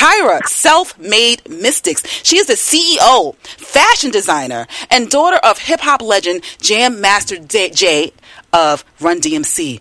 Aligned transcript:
Tyra, 0.00 0.42
Self 0.46 0.98
Made 0.98 1.44
Myricks. 1.44 2.24
She 2.24 2.38
is 2.38 2.46
the 2.46 2.54
CEO, 2.54 3.36
fashion 3.36 4.10
designer, 4.10 4.66
and 4.90 5.10
daughter 5.10 5.36
of 5.44 5.58
hip 5.58 5.80
hop 5.80 6.00
legend 6.00 6.42
Jam 6.58 7.02
Master 7.02 7.36
Jay 7.36 8.12
of 8.50 8.82
Run 8.98 9.20
DMC. 9.20 9.78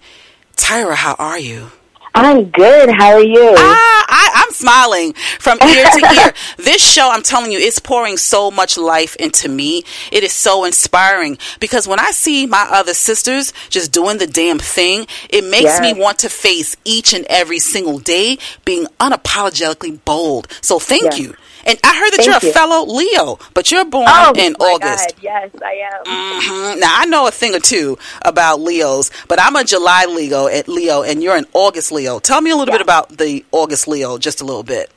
Tyra, 0.57 0.95
how 0.95 1.15
are 1.17 1.39
you? 1.39 1.71
I'm 2.13 2.49
good. 2.49 2.89
How 2.89 3.13
are 3.13 3.23
you? 3.23 3.53
Ah, 3.57 4.05
I, 4.09 4.28
am 4.49 4.53
smiling 4.53 5.13
from 5.39 5.57
ear 5.67 5.85
to 5.85 6.13
ear. 6.15 6.33
this 6.57 6.81
show, 6.81 7.09
I'm 7.09 7.23
telling 7.23 7.51
you, 7.51 7.59
is 7.59 7.79
pouring 7.79 8.17
so 8.17 8.51
much 8.51 8.77
life 8.77 9.15
into 9.17 9.49
me. 9.49 9.83
It 10.11 10.23
is 10.23 10.33
so 10.33 10.65
inspiring 10.65 11.37
because 11.59 11.87
when 11.87 11.99
I 11.99 12.11
see 12.11 12.45
my 12.45 12.67
other 12.69 12.93
sisters 12.93 13.53
just 13.69 13.91
doing 13.91 14.17
the 14.17 14.27
damn 14.27 14.59
thing, 14.59 15.07
it 15.29 15.43
makes 15.43 15.63
yes. 15.63 15.81
me 15.81 15.99
want 15.99 16.19
to 16.19 16.29
face 16.29 16.75
each 16.85 17.13
and 17.13 17.25
every 17.29 17.59
single 17.59 17.99
day 17.99 18.37
being 18.65 18.85
unapologetically 18.99 19.99
bold. 20.05 20.47
So 20.61 20.79
thank 20.79 21.03
yes. 21.03 21.19
you. 21.19 21.35
And 21.65 21.79
I 21.83 21.95
heard 21.95 22.11
that 22.11 22.17
Thank 22.17 22.27
you're 22.27 22.37
a 22.37 22.45
you. 22.45 22.53
fellow 22.53 22.85
Leo, 22.85 23.39
but 23.53 23.71
you're 23.71 23.85
born 23.85 24.05
oh, 24.07 24.33
in 24.37 24.55
August. 24.55 25.15
God. 25.15 25.23
Yes, 25.23 25.51
I 25.63 25.89
am. 25.91 26.05
Mm-hmm. 26.05 26.79
Now 26.79 26.93
I 26.97 27.05
know 27.05 27.27
a 27.27 27.31
thing 27.31 27.55
or 27.55 27.59
two 27.59 27.97
about 28.23 28.61
Leos, 28.61 29.11
but 29.27 29.39
I'm 29.41 29.55
a 29.55 29.63
July 29.63 30.05
Leo 30.05 30.47
at 30.47 30.67
Leo, 30.67 31.03
and 31.03 31.21
you're 31.21 31.35
an 31.35 31.45
August 31.53 31.91
Leo. 31.91 32.19
Tell 32.19 32.41
me 32.41 32.51
a 32.51 32.55
little 32.55 32.71
bit 32.71 32.81
about 32.81 33.17
the 33.17 33.45
August 33.51 33.87
Leo, 33.87 34.17
just 34.17 34.41
a 34.41 34.45
little 34.45 34.63
bit. 34.63 34.91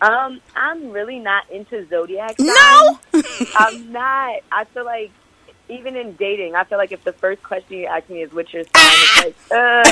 Um, 0.00 0.40
I'm 0.54 0.90
really 0.90 1.18
not 1.18 1.48
into 1.50 1.86
zodiac. 1.88 2.36
Signs. 2.36 2.50
No, 2.50 2.98
I'm 3.56 3.92
not. 3.92 4.40
I 4.52 4.64
feel 4.72 4.84
like 4.84 5.10
even 5.68 5.96
in 5.96 6.14
dating, 6.16 6.54
I 6.54 6.64
feel 6.64 6.78
like 6.78 6.92
if 6.92 7.04
the 7.04 7.12
first 7.12 7.42
question 7.42 7.78
you 7.78 7.86
ask 7.86 8.08
me 8.08 8.22
is 8.22 8.32
"What's 8.32 8.52
your 8.52 8.64
sign?" 8.64 8.72
it's 8.74 9.16
like, 9.18 9.36
uh, 9.50 9.82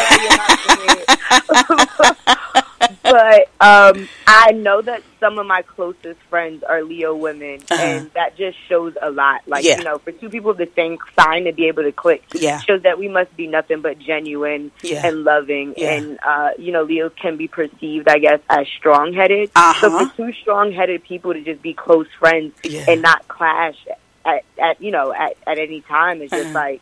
you're 1.50 2.54
not 2.54 2.61
but 3.02 3.48
um, 3.60 4.08
I 4.26 4.52
know 4.52 4.82
that 4.82 5.02
some 5.20 5.38
of 5.38 5.46
my 5.46 5.62
closest 5.62 6.20
friends 6.28 6.62
are 6.62 6.82
Leo 6.82 7.14
women, 7.14 7.60
uh-huh. 7.70 7.82
and 7.82 8.10
that 8.12 8.36
just 8.36 8.58
shows 8.68 8.94
a 9.00 9.10
lot. 9.10 9.42
Like 9.46 9.64
yeah. 9.64 9.78
you 9.78 9.84
know, 9.84 9.98
for 9.98 10.12
two 10.12 10.28
people 10.28 10.50
of 10.50 10.56
the 10.56 10.68
same 10.74 10.98
sign 11.18 11.44
to 11.44 11.52
be 11.52 11.68
able 11.68 11.82
to 11.82 11.92
click, 11.92 12.24
yeah. 12.34 12.58
shows 12.60 12.82
that 12.82 12.98
we 12.98 13.08
must 13.08 13.34
be 13.36 13.46
nothing 13.46 13.80
but 13.80 13.98
genuine 13.98 14.70
yeah. 14.82 15.06
and 15.06 15.24
loving. 15.24 15.74
And 15.78 16.18
uh, 16.24 16.50
you 16.58 16.72
know, 16.72 16.82
Leos 16.82 17.12
can 17.16 17.36
be 17.36 17.48
perceived, 17.48 18.08
I 18.08 18.18
guess, 18.18 18.40
as 18.48 18.66
strong 18.78 19.12
headed. 19.12 19.50
Uh-huh. 19.54 19.80
So 19.80 20.06
for 20.06 20.16
two 20.16 20.32
strong 20.32 20.72
headed 20.72 21.04
people 21.04 21.32
to 21.32 21.42
just 21.42 21.62
be 21.62 21.74
close 21.74 22.08
friends 22.18 22.54
and 22.88 23.02
not 23.02 23.28
clash 23.28 23.76
at, 24.24 24.44
at 24.60 24.80
you 24.80 24.90
know 24.90 25.12
at, 25.12 25.36
at 25.46 25.58
any 25.58 25.80
time 25.82 26.22
is 26.22 26.30
just 26.30 26.46
uh-huh. 26.46 26.54
like 26.54 26.80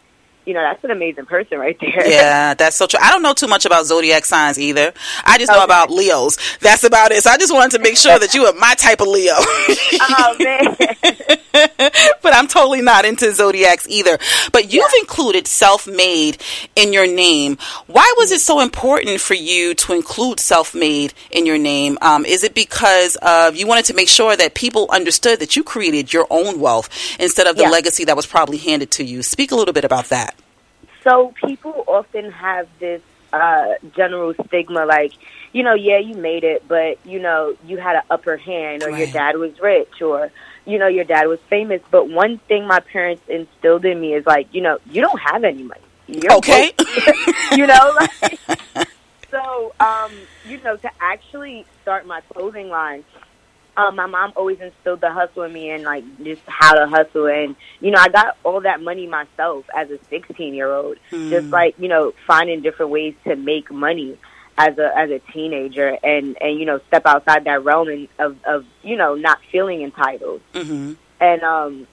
you 0.50 0.54
know, 0.54 0.62
that's 0.62 0.82
an 0.82 0.90
amazing 0.90 1.26
person 1.26 1.60
right 1.60 1.78
there. 1.80 2.10
Yeah, 2.10 2.54
that's 2.58 2.74
so 2.74 2.88
true. 2.88 2.98
I 3.00 3.12
don't 3.12 3.22
know 3.22 3.34
too 3.34 3.46
much 3.46 3.66
about 3.66 3.86
zodiac 3.86 4.24
signs 4.24 4.58
either. 4.58 4.92
I 5.24 5.38
just 5.38 5.48
know 5.48 5.58
okay. 5.58 5.64
about 5.64 5.92
Leos. 5.92 6.38
That's 6.58 6.82
about 6.82 7.12
it. 7.12 7.22
So 7.22 7.30
I 7.30 7.36
just 7.36 7.54
wanted 7.54 7.76
to 7.76 7.78
make 7.78 7.96
sure 7.96 8.18
that 8.18 8.34
you 8.34 8.46
are 8.46 8.52
my 8.54 8.74
type 8.74 9.00
of 9.00 9.06
Leo. 9.06 9.34
oh 9.36 10.36
man. 10.40 10.76
but 12.22 12.34
I'm 12.34 12.46
totally 12.46 12.82
not 12.82 13.04
into 13.04 13.32
zodiacs 13.32 13.86
either. 13.88 14.18
But 14.52 14.72
you've 14.72 14.90
yeah. 14.94 15.00
included 15.00 15.46
self-made 15.46 16.42
in 16.76 16.92
your 16.92 17.06
name. 17.06 17.58
Why 17.86 18.12
was 18.18 18.32
it 18.32 18.40
so 18.40 18.60
important 18.60 19.20
for 19.20 19.34
you 19.34 19.74
to 19.74 19.92
include 19.92 20.40
self-made 20.40 21.14
in 21.30 21.46
your 21.46 21.58
name? 21.58 21.98
Um, 22.02 22.24
is 22.24 22.44
it 22.44 22.54
because 22.54 23.16
of 23.16 23.56
you 23.56 23.66
wanted 23.66 23.86
to 23.86 23.94
make 23.94 24.08
sure 24.08 24.36
that 24.36 24.54
people 24.54 24.88
understood 24.90 25.40
that 25.40 25.56
you 25.56 25.64
created 25.64 26.12
your 26.12 26.26
own 26.30 26.60
wealth 26.60 26.88
instead 27.18 27.46
of 27.46 27.56
the 27.56 27.62
yeah. 27.62 27.70
legacy 27.70 28.04
that 28.04 28.16
was 28.16 28.26
probably 28.26 28.58
handed 28.58 28.90
to 28.92 29.04
you? 29.04 29.22
Speak 29.22 29.52
a 29.52 29.56
little 29.56 29.74
bit 29.74 29.84
about 29.84 30.06
that. 30.06 30.34
So 31.02 31.32
people 31.44 31.84
often 31.86 32.30
have 32.30 32.68
this 32.78 33.02
uh, 33.32 33.74
general 33.96 34.34
stigma, 34.46 34.84
like 34.84 35.12
you 35.52 35.62
know, 35.62 35.74
yeah, 35.74 35.98
you 35.98 36.14
made 36.14 36.44
it, 36.44 36.66
but 36.68 37.04
you 37.04 37.18
know, 37.18 37.56
you 37.66 37.76
had 37.78 37.96
an 37.96 38.02
upper 38.10 38.36
hand, 38.36 38.82
or 38.82 38.90
right. 38.90 38.98
your 38.98 39.06
dad 39.08 39.36
was 39.36 39.58
rich, 39.60 40.00
or 40.00 40.30
you 40.64 40.78
know, 40.78 40.88
your 40.88 41.04
dad 41.04 41.26
was 41.26 41.40
famous. 41.48 41.80
But 41.90 42.08
one 42.08 42.38
thing 42.48 42.66
my 42.66 42.80
parents 42.80 43.22
instilled 43.28 43.84
in 43.84 44.00
me 44.00 44.14
is 44.14 44.26
like, 44.26 44.48
you 44.52 44.60
know, 44.60 44.78
you 44.86 45.00
don't 45.00 45.20
have 45.20 45.44
any 45.44 45.62
money. 45.62 45.80
You're 46.06 46.34
okay. 46.34 46.72
you 47.52 47.66
know, 47.66 47.96
like, 48.00 48.88
so 49.30 49.72
um, 49.80 50.12
you 50.46 50.60
know, 50.62 50.76
to 50.76 50.90
actually 51.00 51.64
start 51.82 52.06
my 52.06 52.20
clothing 52.32 52.68
line, 52.68 53.04
um, 53.76 53.96
my 53.96 54.06
mom 54.06 54.32
always 54.36 54.60
instilled 54.60 55.00
the 55.00 55.10
hustle 55.10 55.44
in 55.44 55.52
me 55.52 55.70
and 55.70 55.84
like 55.84 56.04
just 56.24 56.42
how 56.46 56.74
to 56.74 56.86
hustle. 56.86 57.26
And 57.26 57.54
you 57.80 57.90
know, 57.90 57.98
I 57.98 58.08
got 58.08 58.36
all 58.42 58.60
that 58.62 58.82
money 58.82 59.06
myself 59.06 59.64
as 59.74 59.90
a 59.90 59.98
16 60.10 60.54
year 60.54 60.72
old, 60.72 60.98
mm. 61.10 61.30
just 61.30 61.48
like 61.48 61.78
you 61.78 61.88
know, 61.88 62.12
finding 62.26 62.60
different 62.60 62.90
ways 62.90 63.14
to 63.24 63.36
make 63.36 63.70
money 63.70 64.18
as 64.58 64.78
a 64.78 64.96
as 64.96 65.10
a 65.10 65.18
teenager, 65.32 65.96
and 66.02 66.36
and 66.40 66.58
you 66.58 66.66
know, 66.66 66.80
step 66.88 67.06
outside 67.06 67.44
that 67.44 67.64
realm 67.64 67.88
and 67.88 68.08
of 68.18 68.36
of 68.44 68.64
you 68.82 68.96
know 68.96 69.14
not 69.14 69.40
feeling 69.50 69.82
entitled. 69.82 70.40
Mm-hmm. 70.54 70.94
And 71.20 71.42
um, 71.42 71.86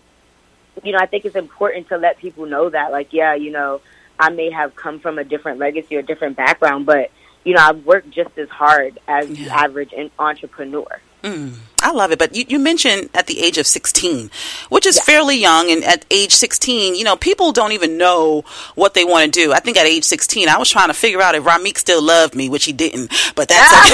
you 0.83 0.91
know, 0.91 0.99
I 0.99 1.05
think 1.05 1.25
it's 1.25 1.35
important 1.35 1.89
to 1.89 1.97
let 1.97 2.17
people 2.17 2.45
know 2.45 2.69
that, 2.69 2.91
like, 2.91 3.13
yeah, 3.13 3.35
you 3.35 3.51
know, 3.51 3.81
I 4.19 4.29
may 4.29 4.51
have 4.51 4.75
come 4.75 4.99
from 4.99 5.19
a 5.19 5.23
different 5.23 5.59
legacy 5.59 5.95
or 5.95 6.01
different 6.01 6.37
background, 6.37 6.85
but 6.85 7.11
you 7.43 7.53
know, 7.53 7.61
I've 7.61 7.85
worked 7.85 8.09
just 8.09 8.37
as 8.37 8.49
hard 8.49 8.99
as 9.07 9.29
yeah. 9.29 9.45
the 9.45 9.51
average 9.51 9.93
entrepreneur. 10.19 10.87
Mm, 11.23 11.55
I 11.81 11.91
love 11.91 12.11
it. 12.11 12.19
But 12.19 12.35
you, 12.35 12.45
you, 12.47 12.59
mentioned 12.59 13.09
at 13.13 13.27
the 13.27 13.39
age 13.39 13.57
of 13.57 13.65
16, 13.65 14.29
which 14.69 14.85
is 14.85 14.97
yeah. 14.97 15.03
fairly 15.03 15.37
young. 15.37 15.71
And 15.71 15.83
at 15.83 16.05
age 16.11 16.31
16, 16.31 16.95
you 16.95 17.03
know, 17.03 17.15
people 17.15 17.51
don't 17.51 17.71
even 17.71 17.97
know 17.97 18.43
what 18.75 18.93
they 18.93 19.03
want 19.03 19.33
to 19.33 19.39
do. 19.39 19.51
I 19.51 19.59
think 19.59 19.77
at 19.77 19.85
age 19.85 20.03
16, 20.03 20.47
I 20.47 20.57
was 20.57 20.69
trying 20.69 20.89
to 20.89 20.93
figure 20.93 21.21
out 21.21 21.35
if 21.35 21.43
Ramik 21.43 21.77
still 21.77 22.03
loved 22.03 22.35
me, 22.35 22.49
which 22.49 22.65
he 22.65 22.73
didn't. 22.73 23.11
But 23.35 23.49
that's 23.49 23.89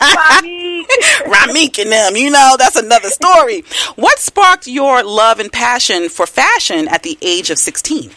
Ramik. 0.00 0.84
Ramik 1.24 1.78
and 1.82 1.92
them, 1.92 2.16
you 2.16 2.30
know, 2.30 2.56
that's 2.58 2.76
another 2.76 3.08
story. 3.08 3.62
What 3.96 4.18
sparked 4.18 4.66
your 4.66 5.02
love 5.02 5.40
and 5.40 5.50
passion 5.50 6.08
for 6.08 6.26
fashion 6.26 6.86
at 6.88 7.02
the 7.02 7.16
age 7.22 7.50
of 7.50 7.58
16? 7.58 8.10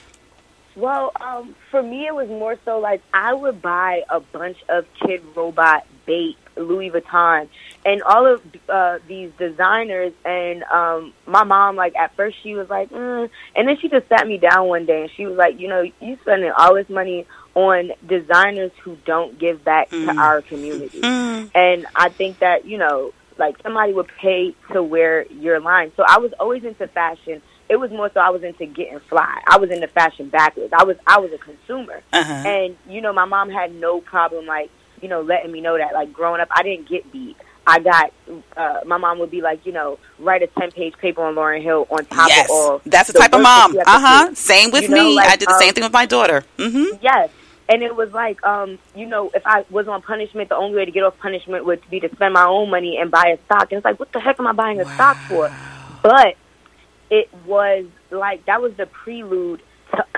Well, 0.76 1.12
um, 1.20 1.56
for 1.70 1.84
me, 1.84 2.08
it 2.08 2.16
was 2.16 2.30
more 2.30 2.58
so 2.64 2.80
like 2.80 3.02
I 3.14 3.34
would 3.34 3.62
buy 3.62 4.04
a 4.10 4.20
bunch 4.20 4.58
of 4.70 4.86
Kid 4.94 5.22
Robot 5.36 5.86
BAPE 6.06 6.38
Louis 6.56 6.89
Vuitton, 6.89 7.47
and 7.85 8.01
all 8.03 8.25
of 8.25 8.41
uh, 8.69 9.00
these 9.07 9.31
designers. 9.38 10.13
And 10.25 10.63
um, 10.63 11.13
my 11.25 11.44
mom, 11.44 11.75
like 11.75 11.95
at 11.95 12.16
first, 12.16 12.38
she 12.41 12.56
was 12.56 12.69
like, 12.69 12.89
mm. 12.89 13.29
and 13.56 13.67
then 13.67 13.78
she 13.78 13.89
just 13.89 14.07
sat 14.09 14.28
me 14.28 14.38
down 14.38 14.67
one 14.67 14.85
day, 14.85 15.03
and 15.03 15.12
she 15.12 15.25
was 15.25 15.38
like, 15.38 15.59
you 15.59 15.67
know, 15.67 15.81
you 16.00 16.17
spending 16.22 16.51
all 16.51 16.75
this 16.75 16.89
money 16.89 17.25
on 17.56 17.91
designers 18.07 18.72
who 18.81 18.97
don't 19.06 19.38
give 19.38 19.63
back 19.63 19.89
mm. 19.89 20.06
to 20.06 20.19
our 20.19 20.41
community. 20.41 21.01
Mm. 21.01 21.51
And 21.53 21.85
I 21.95 22.09
think 22.09 22.39
that 22.39 22.66
you 22.66 22.78
know, 22.78 23.13
like 23.38 23.62
somebody 23.62 23.94
would 23.94 24.07
pay 24.07 24.56
to 24.72 24.81
wear 24.81 25.25
your 25.31 25.59
line. 25.59 25.91
So 25.97 26.03
I 26.07 26.18
was 26.18 26.33
always 26.39 26.63
into 26.63 26.88
fashion 26.88 27.41
it 27.72 27.79
was 27.79 27.89
more 27.89 28.12
so 28.13 28.19
I 28.19 28.29
was 28.31 28.44
into 28.44 28.66
getting 28.66 29.00
fly. 29.00 29.41
I 29.47 29.57
was 29.57 29.72
into 29.72 29.88
fashion 29.88 30.28
backwards. 30.28 30.73
I 30.78 30.83
was 30.83 30.97
I 31.07 31.19
was 31.19 31.31
a 31.31 31.38
consumer, 31.38 32.01
uh-huh. 32.12 32.33
and 32.45 32.75
you 32.89 33.00
know 33.00 33.13
my 33.13 33.23
mom 33.23 33.50
had 33.50 33.73
no 33.73 34.01
problem 34.01 34.45
like 34.45 34.69
you 35.01 35.09
know, 35.09 35.22
letting 35.22 35.51
me 35.51 35.62
know 35.62 35.78
that 35.78 35.94
like 35.94 36.13
growing 36.13 36.41
up, 36.41 36.50
I 36.51 36.63
didn't 36.63 36.88
get 36.88 37.12
beat. 37.12 37.38
I 37.66 37.79
got 37.79 38.12
uh, 38.57 38.79
my 38.85 38.97
mom 38.97 39.19
would 39.19 39.29
be 39.29 39.41
like, 39.41 39.66
you 39.66 39.72
know, 39.72 40.00
write 40.19 40.41
a 40.41 40.47
ten 40.47 40.72
page 40.72 40.97
paper 40.97 41.23
on 41.23 41.35
Lauryn 41.35 41.62
Hill 41.62 41.88
on 41.91 42.06
top 42.06 42.29
yes, 42.29 42.50
of 42.50 42.51
all. 42.51 42.81
That's 42.85 43.07
the, 43.07 43.13
the 43.13 43.19
type 43.19 43.34
of 43.34 43.41
mom. 43.41 43.78
Uh 43.78 43.84
huh. 43.88 44.34
Same 44.34 44.72
with 44.72 44.84
you 44.84 44.89
know, 44.89 45.03
me. 45.03 45.16
Like, 45.16 45.29
I 45.29 45.35
did 45.35 45.47
the 45.47 45.53
um, 45.53 45.59
same 45.59 45.73
thing 45.73 45.84
with 45.84 45.94
my 45.94 46.06
daughter. 46.06 46.44
Mm-hmm. 46.57 46.97
Yes, 47.01 47.29
and 47.69 47.84
it 47.84 47.95
was 47.95 48.12
like, 48.12 48.44
um, 48.44 48.79
you 48.95 49.06
know, 49.06 49.31
if 49.34 49.45
I 49.45 49.63
was 49.69 49.88
on 49.88 50.01
punishment, 50.01 50.50
the 50.50 50.56
only 50.56 50.75
way 50.75 50.85
to 50.85 50.91
get 50.91 51.03
off 51.03 51.18
punishment 51.19 51.66
would 51.66 51.88
be 51.89 52.00
to 52.00 52.09
spend 52.16 52.33
my 52.33 52.45
own 52.45 52.69
money 52.69 52.97
and 52.97 53.12
buy 53.12 53.38
a 53.38 53.45
stock. 53.45 53.72
And 53.72 53.78
it's 53.78 53.85
like, 53.85 54.00
what 54.00 54.12
the 54.12 54.19
heck 54.19 54.39
am 54.39 54.47
I 54.47 54.53
buying 54.53 54.81
a 54.81 54.83
wow. 54.83 54.94
stock 54.95 55.18
for? 55.29 55.53
But 56.01 56.35
it 57.12 57.29
was 57.45 57.85
like 58.09 58.45
that 58.45 58.62
was 58.62 58.73
the 58.75 58.88
prelude 58.88 59.62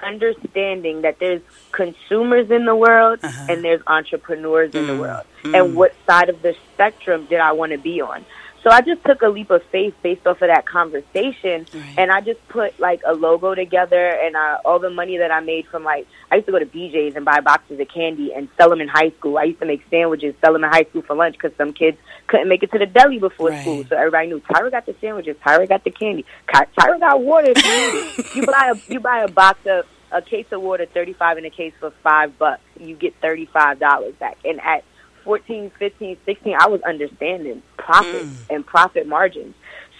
understanding 0.03 1.01
that 1.01 1.19
there's 1.19 1.41
consumers 1.71 2.51
in 2.51 2.65
the 2.65 2.75
world 2.75 3.19
uh-huh. 3.23 3.47
and 3.49 3.63
there's 3.63 3.81
entrepreneurs 3.87 4.71
mm. 4.71 4.79
in 4.79 4.87
the 4.87 4.93
mm. 4.93 4.99
world. 4.99 5.25
Mm. 5.43 5.59
And 5.59 5.75
what 5.75 5.95
side 6.05 6.29
of 6.29 6.41
the 6.41 6.55
spectrum 6.73 7.25
did 7.29 7.39
I 7.39 7.53
want 7.53 7.71
to 7.71 7.77
be 7.77 8.01
on? 8.01 8.25
So 8.63 8.69
I 8.69 8.79
just 8.79 9.03
took 9.03 9.21
a 9.21 9.27
leap 9.27 9.51
of 9.51 9.61
faith 9.71 9.93
based 10.01 10.25
off 10.25 10.41
of 10.41 10.47
that 10.47 10.65
conversation, 10.65 11.65
right. 11.73 11.95
and 11.97 12.09
I 12.09 12.21
just 12.21 12.45
put 12.47 12.79
like 12.79 13.01
a 13.05 13.13
logo 13.13 13.53
together, 13.55 14.07
and 14.07 14.37
uh, 14.37 14.59
all 14.63 14.79
the 14.79 14.89
money 14.89 15.17
that 15.17 15.31
I 15.31 15.41
made 15.41 15.67
from 15.67 15.83
like 15.83 16.07
I 16.31 16.35
used 16.35 16.45
to 16.45 16.53
go 16.53 16.59
to 16.59 16.65
BJ's 16.65 17.15
and 17.15 17.25
buy 17.25 17.41
boxes 17.41 17.79
of 17.79 17.89
candy 17.89 18.33
and 18.33 18.47
sell 18.57 18.69
them 18.69 18.79
in 18.79 18.87
high 18.87 19.09
school. 19.11 19.37
I 19.37 19.43
used 19.43 19.59
to 19.59 19.65
make 19.65 19.83
sandwiches, 19.89 20.33
sell 20.39 20.53
them 20.53 20.63
in 20.63 20.69
high 20.69 20.85
school 20.85 21.01
for 21.01 21.15
lunch 21.15 21.33
because 21.33 21.55
some 21.57 21.73
kids 21.73 21.97
couldn't 22.27 22.47
make 22.47 22.63
it 22.63 22.71
to 22.71 22.79
the 22.79 22.85
deli 22.85 23.19
before 23.19 23.49
right. 23.49 23.61
school, 23.61 23.83
so 23.83 23.97
everybody 23.97 24.27
knew 24.27 24.39
Tyra 24.39 24.71
got 24.71 24.85
the 24.85 24.95
sandwiches, 25.01 25.35
Tyra 25.45 25.67
got 25.67 25.83
the 25.83 25.91
candy, 25.91 26.25
Tyra 26.47 26.99
got 26.99 27.21
water. 27.21 27.51
If 27.55 27.63
you. 27.65 28.41
You 28.41 28.47
buy 28.47 28.73
a 28.73 28.91
you 28.91 28.99
buy 28.99 29.23
a 29.23 29.27
box 29.27 29.59
of 29.65 29.85
a 30.11 30.21
case 30.21 30.45
of 30.51 30.61
water, 30.61 30.85
thirty 30.85 31.13
five 31.13 31.37
in 31.37 31.45
a 31.45 31.49
case 31.49 31.73
for 31.79 31.91
five 32.01 32.37
bucks. 32.39 32.61
You 32.79 32.95
get 32.95 33.15
thirty 33.21 33.45
five 33.45 33.79
dollars 33.79 34.15
back, 34.15 34.37
and 34.45 34.59
at 34.61 34.83
14, 35.23 35.71
15, 35.77 36.17
16, 36.25 36.55
I 36.59 36.67
was 36.67 36.81
understanding 36.81 37.61
profit 37.77 38.23
mm. 38.23 38.35
and 38.49 38.65
profit 38.65 39.07
margins. 39.07 39.55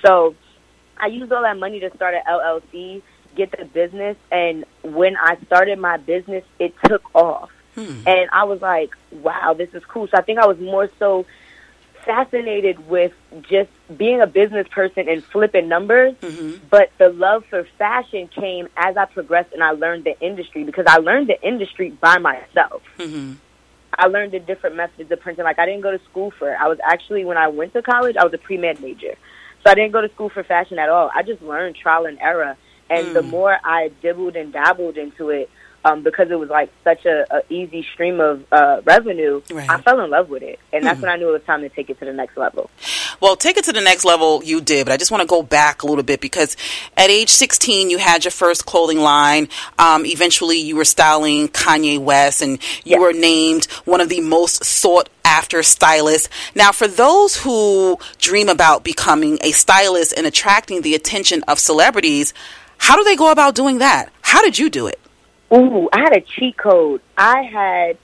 So 0.05 0.35
I 0.97 1.07
used 1.07 1.31
all 1.31 1.41
that 1.43 1.57
money 1.57 1.79
to 1.79 1.93
start 1.95 2.13
an 2.13 2.21
LLC, 2.27 3.01
get 3.35 3.51
the 3.57 3.65
business, 3.65 4.17
and 4.31 4.65
when 4.83 5.15
I 5.17 5.37
started 5.45 5.79
my 5.79 5.97
business, 5.97 6.43
it 6.59 6.73
took 6.85 7.03
off. 7.15 7.51
Hmm. 7.75 8.07
And 8.07 8.29
I 8.31 8.43
was 8.43 8.61
like, 8.61 8.91
wow, 9.11 9.55
this 9.57 9.73
is 9.73 9.83
cool. 9.85 10.07
So 10.07 10.17
I 10.17 10.21
think 10.21 10.39
I 10.39 10.45
was 10.45 10.59
more 10.59 10.89
so 10.99 11.25
fascinated 12.05 12.87
with 12.87 13.13
just 13.41 13.69
being 13.95 14.21
a 14.21 14.27
business 14.27 14.67
person 14.67 15.07
and 15.07 15.23
flipping 15.23 15.67
numbers. 15.67 16.13
Mhm. 16.21 16.59
But 16.69 16.91
the 16.97 17.09
love 17.09 17.45
for 17.45 17.63
fashion 17.77 18.27
came 18.27 18.67
as 18.77 18.97
I 18.97 19.05
progressed 19.05 19.53
and 19.53 19.63
I 19.63 19.71
learned 19.71 20.03
the 20.03 20.19
industry 20.19 20.63
because 20.63 20.85
I 20.87 20.97
learned 20.97 21.27
the 21.27 21.41
industry 21.41 21.89
by 21.89 22.17
myself. 22.17 22.83
Mhm. 22.99 23.37
I 23.97 24.07
learned 24.07 24.31
the 24.31 24.39
different 24.39 24.75
methods 24.75 25.11
of 25.11 25.19
printing. 25.21 25.43
Like 25.43 25.59
I 25.59 25.65
didn't 25.65 25.81
go 25.81 25.91
to 25.95 26.03
school 26.05 26.31
for 26.37 26.51
it. 26.51 26.57
I 26.59 26.67
was 26.67 26.77
actually 26.83 27.25
when 27.25 27.37
I 27.37 27.47
went 27.47 27.73
to 27.73 27.81
college, 27.81 28.15
I 28.17 28.23
was 28.23 28.33
a 28.33 28.37
pre 28.37 28.57
med 28.57 28.81
major, 28.81 29.15
so 29.63 29.71
I 29.71 29.75
didn't 29.75 29.91
go 29.91 30.01
to 30.01 30.09
school 30.09 30.29
for 30.29 30.43
fashion 30.43 30.79
at 30.79 30.89
all. 30.89 31.11
I 31.13 31.23
just 31.23 31.41
learned 31.41 31.75
trial 31.75 32.05
and 32.05 32.19
error, 32.19 32.55
and 32.89 33.15
the 33.15 33.21
Mm. 33.21 33.29
more 33.29 33.57
I 33.63 33.91
dibbled 34.01 34.35
and 34.35 34.51
dabbled 34.51 34.97
into 34.97 35.29
it, 35.29 35.49
um, 35.85 36.03
because 36.03 36.31
it 36.31 36.39
was 36.39 36.49
like 36.49 36.69
such 36.83 37.05
a, 37.05 37.25
a 37.35 37.41
easy 37.49 37.85
stream 37.93 38.19
of 38.19 38.43
uh, 38.51 38.81
revenue, 38.85 39.41
Right. 39.51 39.69
I 39.69 39.81
fell 39.81 39.99
in 40.01 40.09
love 40.09 40.29
with 40.29 40.43
it, 40.43 40.59
and 40.71 40.85
that's 40.85 40.97
Mhm. 40.99 41.03
when 41.03 41.11
I 41.11 41.15
knew 41.17 41.29
it 41.29 41.33
was 41.33 41.43
time 41.43 41.61
to 41.61 41.69
take 41.69 41.89
it 41.89 41.99
to 41.99 42.05
the 42.05 42.13
next 42.13 42.37
level. 42.37 42.69
Well, 43.21 43.35
take 43.35 43.57
it 43.57 43.65
to 43.65 43.71
the 43.73 43.81
next 43.81 44.05
level. 44.05 44.43
You 44.43 44.61
did, 44.61 44.85
but 44.85 44.93
I 44.93 44.97
just 44.97 45.11
want 45.11 45.21
to 45.21 45.27
go 45.27 45.43
back 45.43 45.83
a 45.83 45.87
little 45.87 46.03
bit 46.03 46.19
because 46.21 46.55
at 46.97 47.09
age 47.09 47.29
16, 47.29 47.89
you 47.89 47.97
had 47.97 48.23
your 48.23 48.31
first 48.31 48.65
clothing 48.65 48.99
line. 48.99 49.49
Um, 49.79 50.05
eventually, 50.05 50.59
you 50.59 50.75
were 50.75 50.85
styling 50.85 51.47
Kanye 51.49 51.99
West, 51.99 52.41
and 52.41 52.53
you 52.83 52.91
Yes. 52.93 52.99
were 52.99 53.13
named 53.13 53.65
one 53.85 54.01
of 54.01 54.09
the 54.09 54.21
most 54.21 54.63
sought 54.65 55.09
after 55.25 55.63
stylists. 55.63 56.29
Now, 56.55 56.71
for 56.71 56.87
those 56.87 57.37
who 57.37 57.97
dream 58.19 58.49
about 58.49 58.83
becoming 58.83 59.39
a 59.41 59.51
stylist 59.51 60.13
and 60.17 60.27
attracting 60.27 60.81
the 60.81 60.95
attention 60.95 61.43
of 61.47 61.59
celebrities, 61.59 62.33
how 62.77 62.95
do 62.97 63.03
they 63.03 63.15
go 63.15 63.31
about 63.31 63.55
doing 63.55 63.77
that? 63.79 64.11
How 64.21 64.41
did 64.41 64.59
you 64.59 64.69
do 64.69 64.87
it? 64.87 64.99
Ooh, 65.53 65.87
I 65.93 65.99
had 65.99 66.13
a 66.17 66.21
cheat 66.21 66.57
code. 66.57 67.01
I 67.17 67.43
had, 67.43 67.97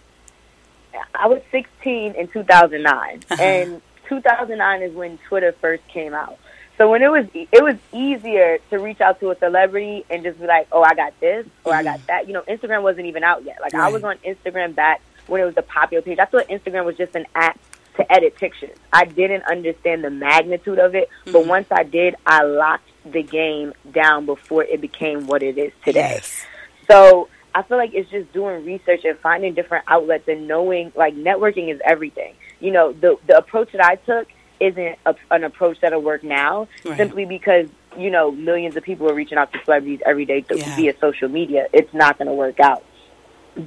I 1.16 1.28
was 1.28 1.42
16 1.52 2.14
in 2.16 2.28
2009, 2.28 3.24
Uh-huh. 3.32 3.42
and 3.44 3.82
2009 4.10 4.82
is 4.82 4.94
when 4.94 5.18
Twitter 5.20 5.54
first 5.62 5.88
came 5.88 6.14
out. 6.14 6.38
So 6.78 6.90
when 6.90 7.02
it 7.02 7.12
was, 7.12 7.26
it 7.34 7.64
was 7.64 7.76
easier 7.94 8.60
to 8.70 8.80
reach 8.80 9.02
out 9.02 9.20
to 9.20 9.32
a 9.32 9.38
celebrity 9.38 10.06
and 10.10 10.24
just 10.24 10.40
be 10.40 10.48
like, 10.48 10.68
"Oh, 10.72 10.82
I 10.82 10.96
got 10.96 11.18
this," 11.20 11.46
or 11.66 11.74
"I 11.74 11.84
got 11.84 11.98
mm-hmm. 11.98 12.08
that." 12.08 12.28
You 12.28 12.34
know, 12.34 12.42
Instagram 12.44 12.84
wasn't 12.84 13.08
even 13.08 13.24
out 13.24 13.44
yet. 13.44 13.60
Like 13.62 13.74
I 13.74 13.90
was 13.90 14.04
on 14.04 14.18
Instagram 14.20 14.76
back 14.76 15.02
when 15.28 15.42
it 15.42 15.46
was 15.46 15.58
a 15.58 15.62
popular 15.62 16.02
page. 16.02 16.20
I 16.20 16.26
thought 16.26 16.48
Instagram 16.48 16.86
was 16.86 16.96
just 16.96 17.16
an 17.16 17.26
app 17.36 17.60
to 17.98 18.12
edit 18.12 18.36
pictures. 18.36 18.78
I 18.94 19.04
didn't 19.06 19.44
understand 19.44 20.06
the 20.06 20.10
magnitude 20.10 20.80
of 20.80 20.96
it, 20.96 21.10
but 21.26 21.34
mm-hmm. 21.34 21.50
once 21.50 21.68
I 21.70 21.84
did, 21.84 22.16
I 22.26 22.44
locked 22.44 22.90
the 23.06 23.24
game 23.24 23.74
down 23.92 24.26
before 24.26 24.64
it 24.64 24.80
became 24.80 25.28
what 25.28 25.44
it 25.44 25.58
is 25.58 25.74
today. 25.84 26.14
Yes. 26.16 26.46
So 26.90 27.28
I 27.54 27.64
feel 27.64 27.78
like 27.78 27.94
it's 27.94 28.10
just 28.10 28.32
doing 28.32 28.66
research 28.66 29.04
and 29.04 29.18
finding 29.20 29.54
different 29.54 29.84
outlets 29.88 30.28
and 30.28 30.48
knowing 30.48 30.92
like 30.96 31.16
networking 31.16 31.74
is 31.74 31.82
everything. 31.84 32.36
You 32.60 32.72
know, 32.72 32.94
the 32.94 33.18
the 33.28 33.38
approach 33.38 33.72
that 33.72 33.84
I 33.84 33.96
took 33.96 34.28
isn't 34.60 34.98
a, 35.06 35.16
an 35.32 35.44
approach 35.46 35.78
that'll 35.82 36.02
work 36.02 36.24
now 36.24 36.68
Right. 36.84 36.98
simply 36.98 37.26
because 37.26 37.68
you 37.98 38.10
know 38.12 38.32
millions 38.32 38.76
of 38.76 38.84
people 38.84 39.10
are 39.10 39.14
reaching 39.14 39.38
out 39.38 39.52
to 39.54 39.60
celebrities 39.64 40.02
every 40.06 40.26
day 40.26 40.42
th- 40.42 40.60
Yeah. 40.60 40.76
via 40.76 40.94
social 41.00 41.30
media. 41.30 41.68
It's 41.74 41.94
not 41.94 42.18
going 42.18 42.28
to 42.28 42.34
work 42.34 42.60
out. 42.60 42.84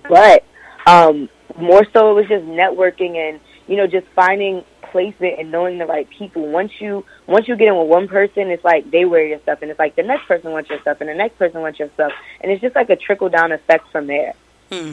But 0.09 0.44
um, 0.87 1.29
more 1.59 1.85
so, 1.93 2.11
it 2.11 2.15
was 2.15 2.27
just 2.29 2.44
networking 2.44 3.17
and 3.17 3.41
you 3.67 3.77
know 3.77 3.87
just 3.87 4.06
finding 4.15 4.65
placement 4.91 5.39
and 5.41 5.50
knowing 5.50 5.79
the 5.79 5.87
right 5.87 6.06
people. 6.11 6.47
Once 6.47 6.73
you 6.79 7.05
once 7.27 7.49
you 7.49 7.56
get 7.56 7.69
in 7.69 7.79
with 7.79 7.89
one 7.89 8.09
person, 8.09 8.49
it's 8.50 8.62
like 8.65 8.91
they 8.91 9.06
wear 9.06 9.27
your 9.27 9.41
stuff, 9.41 9.61
and 9.62 9.71
it's 9.71 9.79
like 9.79 9.97
the 9.97 10.03
next 10.03 10.27
person 10.27 10.53
wants 10.53 10.69
your 10.69 10.81
stuff, 10.83 10.99
and 11.00 11.09
the 11.09 11.15
next 11.15 11.39
person 11.39 11.62
wants 11.62 11.79
your 11.79 11.89
stuff, 11.94 12.12
and 12.43 12.53
it's 12.53 12.61
just 12.61 12.75
like 12.77 12.91
a 12.91 12.97
trickle 12.97 13.31
down 13.31 13.53
effect 13.53 13.91
from 13.91 14.06
there. 14.06 14.35
Hmm. 14.71 14.93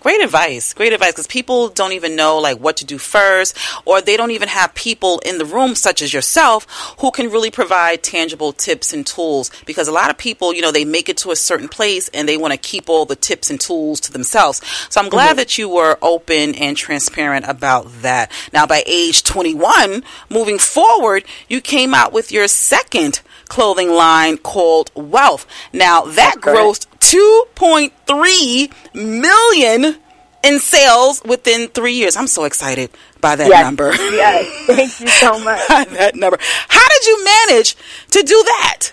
Great 0.00 0.22
advice. 0.22 0.74
Great 0.74 0.92
advice 0.92 1.12
because 1.12 1.26
people 1.26 1.68
don't 1.68 1.92
even 1.92 2.14
know 2.14 2.38
like 2.38 2.58
what 2.58 2.76
to 2.76 2.84
do 2.84 2.98
first 2.98 3.56
or 3.84 4.00
they 4.00 4.16
don't 4.16 4.30
even 4.30 4.48
have 4.48 4.72
people 4.74 5.18
in 5.26 5.38
the 5.38 5.44
room 5.44 5.74
such 5.74 6.02
as 6.02 6.12
yourself 6.12 6.66
who 7.00 7.10
can 7.10 7.30
really 7.30 7.50
provide 7.50 8.02
tangible 8.02 8.52
tips 8.52 8.92
and 8.92 9.04
tools 9.04 9.50
because 9.66 9.88
a 9.88 9.92
lot 9.92 10.08
of 10.08 10.16
people, 10.16 10.54
you 10.54 10.62
know, 10.62 10.70
they 10.70 10.84
make 10.84 11.08
it 11.08 11.16
to 11.16 11.32
a 11.32 11.36
certain 11.36 11.68
place 11.68 12.08
and 12.14 12.28
they 12.28 12.36
want 12.36 12.52
to 12.52 12.58
keep 12.58 12.88
all 12.88 13.06
the 13.06 13.16
tips 13.16 13.50
and 13.50 13.60
tools 13.60 13.98
to 13.98 14.12
themselves. 14.12 14.62
So 14.88 15.00
I'm 15.00 15.08
glad 15.08 15.30
mm-hmm. 15.30 15.36
that 15.38 15.58
you 15.58 15.68
were 15.68 15.98
open 16.00 16.54
and 16.54 16.76
transparent 16.76 17.46
about 17.48 18.02
that. 18.02 18.30
Now 18.52 18.66
by 18.66 18.84
age 18.86 19.24
21, 19.24 20.04
moving 20.30 20.60
forward, 20.60 21.24
you 21.48 21.60
came 21.60 21.92
out 21.92 22.12
with 22.12 22.30
your 22.30 22.46
second 22.46 23.20
clothing 23.48 23.90
line 23.90 24.38
called 24.38 24.92
Wealth. 24.94 25.46
Now 25.72 26.02
that 26.02 26.40
correct. 26.40 26.58
grossed 26.58 26.86
2.3 27.00 28.94
million 28.94 29.96
in 30.44 30.60
sales 30.60 31.22
within 31.24 31.68
three 31.68 31.94
years. 31.94 32.16
I'm 32.16 32.26
so 32.26 32.44
excited 32.44 32.90
by 33.20 33.36
that 33.36 33.48
yes. 33.48 33.64
number. 33.64 33.94
yes, 33.94 34.66
thank 34.66 35.00
you 35.00 35.08
so 35.08 35.38
much. 35.44 35.68
By 35.68 35.84
that 35.84 36.14
number. 36.16 36.38
How 36.40 36.88
did 36.88 37.06
you 37.06 37.24
manage 37.24 37.76
to 38.10 38.22
do 38.22 38.42
that? 38.44 38.92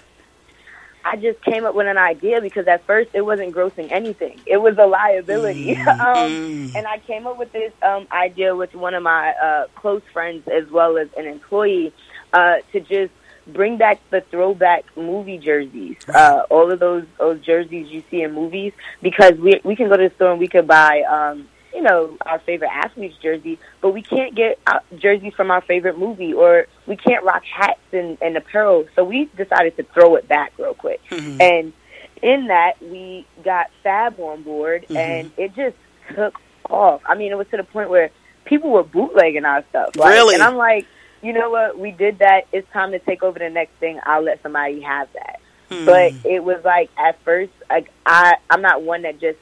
I 1.07 1.17
just 1.17 1.39
came 1.43 1.65
up 1.65 1.75
with 1.75 1.85
an 1.85 1.99
idea 1.99 2.41
because 2.41 2.67
at 2.67 2.83
first 2.85 3.11
it 3.13 3.21
wasn't 3.21 3.53
grossing 3.53 3.91
anything. 3.91 4.41
It 4.47 4.57
was 4.57 4.77
a 4.77 4.85
liability. 4.87 5.75
Mm, 5.85 5.99
um, 5.99 6.71
and 6.75 6.87
I 6.87 6.97
came 6.99 7.27
up 7.27 7.37
with 7.37 7.51
this 7.51 7.71
um, 7.81 8.07
idea 8.11 8.55
with 8.55 8.73
one 8.73 8.93
of 8.95 9.03
my 9.03 9.31
uh, 9.31 9.67
close 9.75 10.01
friends 10.11 10.47
as 10.47 10.69
well 10.71 10.97
as 10.97 11.09
an 11.15 11.25
employee 11.25 11.93
uh, 12.33 12.55
to 12.71 12.79
just 12.79 13.11
bring 13.47 13.77
back 13.77 13.99
the 14.09 14.21
throwback 14.21 14.85
movie 14.97 15.37
jerseys, 15.37 15.97
uh, 16.13 16.43
all 16.49 16.71
of 16.71 16.79
those 16.79 17.05
those 17.19 17.39
jerseys 17.41 17.87
you 17.89 18.03
see 18.09 18.21
in 18.21 18.33
movies, 18.33 18.73
because 19.01 19.33
we 19.33 19.59
we 19.63 19.75
can 19.75 19.89
go 19.89 19.97
to 19.97 20.09
the 20.09 20.15
store 20.15 20.31
and 20.31 20.39
we 20.39 20.47
could 20.47 20.67
buy. 20.67 21.01
Um, 21.01 21.47
you 21.73 21.81
know, 21.81 22.15
our 22.25 22.39
favorite 22.39 22.71
athlete's 22.71 23.17
jersey, 23.17 23.59
but 23.81 23.93
we 23.93 24.01
can't 24.01 24.33
get 24.33 24.57
uh, 24.65 24.79
jerseys 24.97 25.33
from 25.33 25.51
our 25.51 25.59
favorite 25.59 25.99
movie 25.99 26.33
or 26.33 26.67
we 26.87 26.95
can't 26.95 27.21
rock 27.25 27.43
hats 27.43 27.81
and, 27.91 28.17
and 28.21 28.37
apparel. 28.37 28.85
So 28.95 29.03
we 29.03 29.25
decided 29.35 29.75
to 29.75 29.83
throw 29.83 30.15
it 30.15 30.25
back 30.25 30.53
real 30.57 30.73
quick. 30.73 31.01
Mhm. 31.09 31.41
And 31.41 31.73
in 32.21 32.47
that, 32.47 32.81
we 32.81 33.25
got 33.43 33.71
Fab 33.83 34.17
on 34.21 34.43
board 34.43 34.85
Mhm. 34.89 34.95
and 34.95 35.31
it 35.35 35.53
just 35.53 35.75
took 36.15 36.39
off. 36.69 37.01
I 37.05 37.13
mean, 37.15 37.33
it 37.33 37.37
was 37.37 37.47
to 37.51 37.57
the 37.57 37.65
point 37.65 37.89
where 37.89 38.09
people 38.45 38.69
were 38.69 38.83
bootlegging 38.83 39.43
our 39.43 39.61
stuff. 39.69 39.97
Like, 39.97 40.13
Really? 40.13 40.35
And 40.35 40.43
I'm 40.43 40.55
like, 40.55 40.85
you 41.25 41.33
know 41.33 41.49
what? 41.49 41.79
We 41.79 41.91
did 41.91 42.19
that. 42.19 42.47
It's 42.51 42.71
time 42.71 42.91
to 42.91 42.99
take 42.99 43.23
over 43.23 43.39
the 43.39 43.49
next 43.49 43.73
thing. 43.79 43.99
I'll 44.03 44.21
let 44.23 44.41
somebody 44.43 44.81
have 44.81 45.07
that. 45.13 45.39
Hmm. 45.71 45.85
But 45.85 46.13
it 46.23 46.43
was 46.43 46.61
like 46.63 46.91
at 46.97 47.19
first, 47.23 47.51
like 47.69 47.89
I, 48.05 48.35
I'm 48.49 48.61
not 48.61 48.83
one 48.83 49.01
that 49.01 49.19
just 49.19 49.39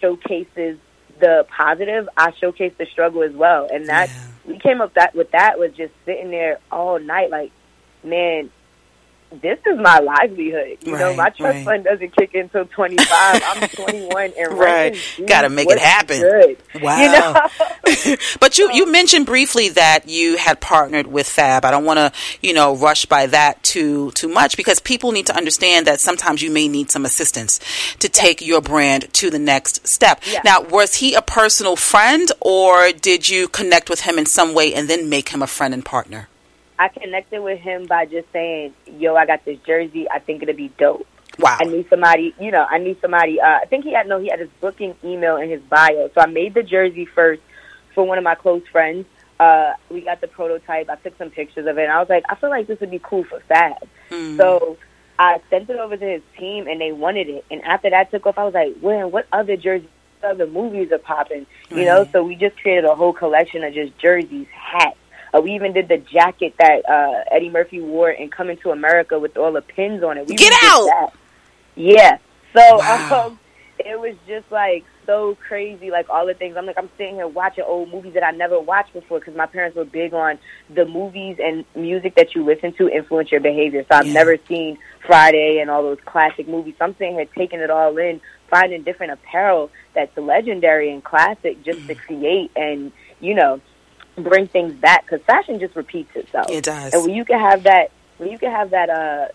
showcases 0.00 0.78
the 1.20 1.46
positive. 1.56 2.08
I 2.16 2.32
showcase 2.32 2.74
the 2.78 2.86
struggle 2.86 3.22
as 3.22 3.32
well, 3.32 3.68
and 3.72 3.88
that 3.88 4.10
Yeah. 4.10 4.26
we 4.52 4.58
came 4.58 4.80
up 4.82 4.94
that 4.94 5.14
with 5.14 5.30
that 5.30 5.58
was 5.58 5.72
just 5.72 5.92
sitting 6.04 6.30
there 6.30 6.58
all 6.70 6.98
night, 6.98 7.30
like, 7.30 7.52
man, 8.04 8.50
this 9.40 9.58
is 9.66 9.78
my 9.78 9.98
livelihood. 9.98 10.78
You 10.82 10.98
know, 10.98 11.14
my 11.14 11.30
trust 11.30 11.40
right. 11.40 11.64
fund 11.64 11.84
doesn't 11.84 12.14
kick 12.16 12.34
in 12.34 12.42
until 12.42 12.66
25. 12.66 13.08
I'm 13.10 13.68
21, 13.68 14.32
and 14.38 14.58
Right. 14.58 14.96
rent. 15.18 15.28
Gotta 15.28 15.48
make 15.48 15.70
it 15.70 15.78
happen. 15.78 16.20
Good. 16.20 16.56
Wow. 16.82 17.00
You 17.00 17.12
know. 17.12 18.16
but 18.40 18.58
you, 18.58 18.70
you 18.72 18.90
mentioned 18.90 19.26
briefly 19.26 19.70
that 19.70 20.08
you 20.08 20.36
had 20.36 20.60
partnered 20.60 21.06
with 21.06 21.28
Fab. 21.28 21.64
I 21.64 21.70
don't 21.70 21.84
want 21.84 21.98
to, 21.98 22.12
you 22.40 22.52
know, 22.52 22.76
rush 22.76 23.06
by 23.06 23.26
that 23.26 23.62
too 23.62 24.10
too 24.12 24.28
much 24.28 24.56
because 24.56 24.80
people 24.80 25.12
need 25.12 25.26
to 25.26 25.36
understand 25.36 25.86
that 25.86 26.00
sometimes 26.00 26.42
you 26.42 26.50
may 26.50 26.68
need 26.68 26.90
some 26.90 27.04
assistance 27.04 27.60
to 28.00 28.08
take 28.08 28.40
your 28.42 28.60
brand 28.60 29.12
to 29.14 29.30
the 29.30 29.38
next 29.38 29.86
step. 29.86 30.20
Yeah. 30.30 30.40
Now, 30.44 30.62
was 30.62 30.94
he 30.94 31.14
a 31.14 31.22
personal 31.22 31.76
friend 31.76 32.30
or 32.40 32.92
did 32.92 33.28
you 33.28 33.48
connect 33.48 33.88
with 33.88 34.00
him 34.00 34.18
in 34.18 34.26
some 34.26 34.54
way 34.54 34.74
and 34.74 34.88
then 34.88 35.08
make 35.08 35.30
him 35.30 35.42
a 35.42 35.46
friend 35.46 35.72
and 35.74 35.84
partner? 35.84 36.28
I 36.82 36.88
connected 36.88 37.40
with 37.40 37.60
him 37.60 37.86
by 37.86 38.06
just 38.06 38.26
saying, 38.32 38.74
"Yo, 38.98 39.14
I 39.14 39.24
got 39.24 39.44
this 39.44 39.58
jersey. 39.64 40.10
I 40.10 40.18
think 40.18 40.42
it'll 40.42 40.56
be 40.56 40.72
dope. 40.78 41.06
Wow. 41.38 41.56
I 41.60 41.64
need 41.64 41.88
somebody. 41.88 42.34
You 42.40 42.50
know, 42.50 42.66
I 42.68 42.78
need 42.78 43.00
somebody. 43.00 43.40
Uh, 43.40 43.60
I 43.62 43.66
think 43.66 43.84
he 43.84 43.92
had 43.92 44.08
no. 44.08 44.18
He 44.18 44.28
had 44.28 44.40
his 44.40 44.50
booking 44.60 44.96
email 45.04 45.36
in 45.36 45.48
his 45.48 45.62
bio. 45.62 46.10
So 46.12 46.20
I 46.20 46.26
made 46.26 46.54
the 46.54 46.64
jersey 46.64 47.04
first 47.04 47.40
for 47.94 48.04
one 48.04 48.18
of 48.18 48.24
my 48.24 48.34
close 48.34 48.66
friends. 48.72 49.06
Uh, 49.38 49.74
we 49.90 50.00
got 50.00 50.20
the 50.20 50.26
prototype. 50.26 50.90
I 50.90 50.96
took 50.96 51.16
some 51.18 51.30
pictures 51.30 51.66
of 51.68 51.78
it. 51.78 51.82
And 51.84 51.92
I 51.92 52.00
was 52.00 52.08
like, 52.08 52.24
I 52.28 52.34
feel 52.34 52.50
like 52.50 52.66
this 52.66 52.80
would 52.80 52.90
be 52.90 53.00
cool 53.00 53.22
for 53.24 53.38
Fab. 53.48 53.88
Mm. 54.10 54.36
So 54.36 54.76
I 55.20 55.40
sent 55.50 55.70
it 55.70 55.78
over 55.78 55.96
to 55.96 56.04
his 56.04 56.22
team, 56.36 56.66
and 56.66 56.80
they 56.80 56.90
wanted 56.90 57.28
it. 57.28 57.44
And 57.48 57.62
after 57.62 57.90
that 57.90 58.10
took 58.10 58.26
off, 58.26 58.38
I 58.38 58.44
was 58.44 58.54
like, 58.54 58.74
well, 58.80 59.08
what 59.08 59.28
other 59.32 59.56
jerseys, 59.56 59.88
other 60.24 60.48
movies 60.48 60.90
are 60.90 60.98
popping? 60.98 61.46
You 61.70 61.84
know, 61.84 62.08
so 62.12 62.24
we 62.24 62.34
just 62.34 62.56
created 62.58 62.84
a 62.84 62.94
whole 62.96 63.12
collection 63.12 63.62
of 63.62 63.72
just 63.72 63.96
jerseys, 63.98 64.48
hats. 64.52 64.98
Uh, 65.34 65.40
we 65.40 65.54
even 65.54 65.72
did 65.72 65.88
the 65.88 65.98
jacket 65.98 66.54
that 66.58 66.88
uh, 66.88 67.24
Eddie 67.34 67.50
Murphy 67.50 67.80
wore 67.80 68.10
in 68.10 68.28
Coming 68.30 68.58
to 68.58 68.70
America 68.70 69.18
with 69.18 69.36
all 69.36 69.52
the 69.52 69.62
pins 69.62 70.02
on 70.02 70.18
it. 70.18 70.26
We 70.26 70.34
Get 70.34 70.52
out! 70.62 70.84
that. 70.86 71.10
Yeah. 71.74 72.18
So 72.54 72.78
Wow. 72.78 73.26
um, 73.26 73.38
it 73.78 73.98
was 73.98 74.14
just 74.26 74.50
like 74.52 74.84
so 75.06 75.36
crazy, 75.48 75.90
like 75.90 76.08
all 76.10 76.26
the 76.26 76.34
things. 76.34 76.56
I'm 76.56 76.66
like, 76.66 76.76
I'm 76.78 76.90
sitting 76.98 77.14
here 77.16 77.26
watching 77.26 77.64
old 77.66 77.90
movies 77.90 78.14
that 78.14 78.22
I 78.22 78.30
never 78.30 78.60
watched 78.60 78.92
before 78.92 79.18
because 79.18 79.34
my 79.34 79.46
parents 79.46 79.76
were 79.76 79.84
big 79.86 80.12
on 80.12 80.38
the 80.74 80.84
movies 80.84 81.38
and 81.42 81.64
music 81.74 82.14
that 82.16 82.34
you 82.34 82.44
listen 82.44 82.72
to 82.74 82.88
influence 82.88 83.32
your 83.32 83.40
behavior. 83.40 83.84
So 83.90 83.98
I've 83.98 84.06
Yeah. 84.06 84.12
never 84.12 84.36
seen 84.48 84.78
Friday 85.06 85.58
and 85.60 85.70
all 85.70 85.82
those 85.82 85.98
classic 86.04 86.46
movies. 86.46 86.74
So 86.78 86.84
I'm 86.84 86.92
sitting 86.96 87.14
here 87.14 87.26
taking 87.36 87.60
it 87.60 87.70
all 87.70 87.96
in, 87.96 88.20
finding 88.50 88.82
different 88.82 89.12
apparel 89.12 89.70
that's 89.94 90.16
legendary 90.16 90.92
and 90.92 91.02
classic 91.02 91.62
just 91.64 91.84
to 91.88 91.94
create 91.94 92.50
and, 92.54 92.92
you 93.20 93.34
know, 93.34 93.60
bring 94.16 94.46
things 94.46 94.74
back 94.74 95.04
because 95.04 95.24
fashion 95.24 95.58
just 95.58 95.74
repeats 95.76 96.14
itself. 96.14 96.50
It 96.50 96.64
does. 96.64 96.92
And 96.92 97.02
when 97.04 97.14
you 97.14 97.24
can 97.24 97.38
have 97.38 97.62
that, 97.64 97.90
when 98.18 98.30
you 98.30 98.38
can 98.38 98.50
have 98.50 98.70
that, 98.70 98.90
uh, 98.90 99.28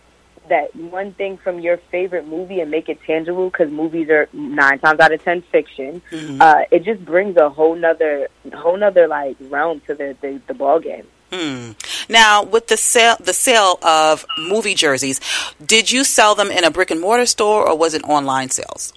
that 0.50 0.74
one 0.76 1.12
thing 1.14 1.38
from 1.38 1.60
your 1.60 1.78
favorite 1.92 2.26
movie 2.26 2.62
and 2.62 2.72
make 2.72 2.88
it 2.88 3.00
tangible 3.06 3.50
because 3.50 3.70
movies 3.70 4.10
are 4.10 4.30
nine 4.32 4.80
times 4.80 5.00
out 5.00 5.12
of 5.12 5.22
ten 5.24 5.42
fiction. 5.42 6.02
Mhm. 6.12 6.42
Uh, 6.42 6.66
it 6.72 6.84
just 6.84 7.04
brings 7.04 7.36
a 7.38 7.50
whole 7.50 7.76
nother, 7.76 8.30
whole 8.54 8.78
nother 8.78 9.08
like 9.08 9.36
realm 9.42 9.82
to 9.88 9.96
the 9.96 10.16
the, 10.22 10.42
the 10.48 10.54
ball 10.54 10.80
game. 10.80 11.06
Hmm. 11.32 11.72
Now, 12.08 12.44
with 12.44 12.68
the 12.68 12.78
sale, 12.78 13.18
the 13.20 13.34
sale 13.34 13.80
of 13.84 14.26
movie 14.38 14.76
jerseys, 14.76 15.20
did 15.64 15.92
you 15.92 16.06
sell 16.06 16.36
them 16.36 16.50
in 16.50 16.64
a 16.64 16.72
brick 16.72 16.90
and 16.90 17.02
mortar 17.02 17.26
store 17.26 17.68
or 17.68 17.78
was 17.78 17.94
it 17.94 18.04
online 18.06 18.50
sales? 18.50 18.94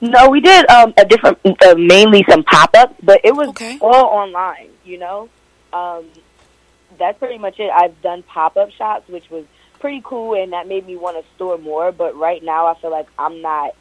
No, 0.00 0.28
we 0.30 0.40
did 0.40 0.68
um, 0.70 0.94
a 0.96 1.04
different, 1.04 1.38
uh, 1.44 1.74
mainly 1.76 2.24
some 2.28 2.42
pop 2.44 2.70
ups, 2.76 2.94
but 3.02 3.20
it 3.24 3.34
was 3.34 3.48
Okay. 3.50 3.78
all 3.80 4.06
online. 4.06 4.68
You 4.84 4.98
know, 4.98 5.28
um, 5.72 6.04
that's 6.98 7.18
pretty 7.18 7.38
much 7.38 7.58
it. 7.60 7.70
I've 7.70 8.00
done 8.00 8.22
pop 8.22 8.56
up 8.56 8.70
shops, 8.70 9.08
which 9.08 9.28
was 9.30 9.44
pretty 9.80 10.00
cool, 10.04 10.40
and 10.40 10.52
that 10.52 10.66
made 10.68 10.86
me 10.86 10.96
want 10.96 11.16
to 11.22 11.24
store 11.34 11.58
more. 11.58 11.92
But 11.92 12.16
right 12.16 12.42
now, 12.42 12.66
I 12.66 12.74
feel 12.74 12.90
like 12.90 13.08
I'm 13.18 13.42
not 13.42 13.74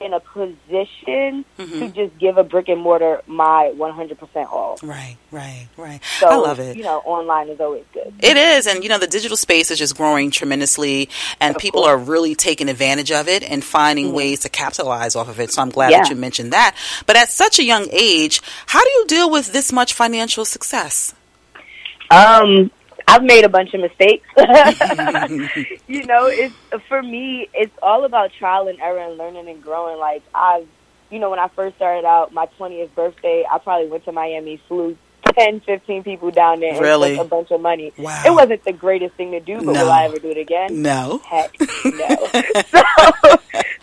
in 0.00 0.12
a 0.12 0.20
position 0.20 1.44
to 1.58 1.66
Mhm. 1.66 1.94
just 1.94 2.18
give 2.18 2.38
a 2.38 2.44
brick 2.44 2.68
and 2.68 2.80
mortar 2.80 3.22
my 3.26 3.72
100% 3.76 4.48
all. 4.50 4.78
Right, 4.82 5.16
right, 5.30 5.66
right. 5.76 6.00
So, 6.20 6.28
I 6.28 6.36
love 6.36 6.58
it. 6.60 6.76
You 6.76 6.82
know, 6.82 6.98
online 7.04 7.48
is 7.48 7.60
always 7.60 7.84
good. 7.92 8.12
It 8.22 8.36
is, 8.36 8.66
and 8.66 8.82
you 8.82 8.88
know, 8.88 8.98
the 8.98 9.06
digital 9.06 9.36
space 9.36 9.70
is 9.70 9.78
just 9.78 9.96
growing 9.96 10.30
tremendously, 10.30 11.08
and 11.40 11.56
Of 11.56 11.60
people 11.62 11.82
course. 11.82 11.90
are 11.92 11.96
really 11.98 12.34
taking 12.34 12.68
advantage 12.68 13.10
of 13.12 13.28
it 13.28 13.42
and 13.42 13.64
finding 13.64 14.10
Mhm. 14.10 14.14
ways 14.14 14.40
to 14.40 14.48
capitalize 14.48 15.16
off 15.16 15.28
of 15.28 15.40
it. 15.40 15.52
So 15.52 15.62
I'm 15.62 15.70
glad 15.70 15.90
Yeah. 15.90 16.02
that 16.02 16.10
you 16.10 16.16
mentioned 16.16 16.52
that. 16.52 16.74
But 17.06 17.16
at 17.16 17.30
such 17.30 17.58
a 17.58 17.64
young 17.64 17.88
age, 17.92 18.40
how 18.66 18.82
do 18.82 18.90
you 18.90 19.04
deal 19.06 19.30
with 19.30 19.52
this 19.52 19.72
much 19.72 19.92
financial 19.92 20.44
success? 20.44 21.14
Um, 22.10 22.70
I've 23.08 23.22
made 23.22 23.44
a 23.44 23.48
bunch 23.48 23.72
of 23.74 23.80
mistakes. 23.80 24.26
you 25.86 26.04
know, 26.06 26.26
it's 26.26 26.54
for 26.88 27.02
me. 27.02 27.48
It's 27.54 27.72
all 27.82 28.04
about 28.04 28.32
trial 28.32 28.68
and 28.68 28.80
error 28.80 28.98
and 28.98 29.16
learning 29.16 29.48
and 29.48 29.62
growing. 29.62 29.98
Like 29.98 30.22
I've, 30.34 30.66
you 31.10 31.18
know, 31.18 31.30
when 31.30 31.38
I 31.38 31.48
first 31.48 31.76
started 31.76 32.04
out, 32.04 32.32
my 32.32 32.46
twentieth 32.56 32.94
birthday, 32.94 33.44
I 33.50 33.58
probably 33.58 33.88
went 33.88 34.04
to 34.06 34.12
Miami, 34.12 34.60
flew 34.68 34.96
10, 35.36 35.60
15 35.60 36.02
people 36.02 36.30
down 36.30 36.60
there, 36.60 36.72
and 36.72 36.80
Really? 36.80 37.14
spent 37.14 37.26
a 37.26 37.28
bunch 37.30 37.50
of 37.50 37.60
money. 37.60 37.92
Wow. 37.98 38.22
It 38.24 38.32
wasn't 38.32 38.64
the 38.64 38.72
greatest 38.72 39.14
thing 39.16 39.32
to 39.32 39.40
do, 39.40 39.56
but 39.56 39.72
No. 39.74 39.84
will 39.84 39.90
I 39.90 40.04
ever 40.04 40.18
do 40.18 40.30
it 40.30 40.38
again? 40.38 40.82
No. 40.82 41.20
Heck 41.24 41.54
no. 41.84 42.16
so, 42.70 43.36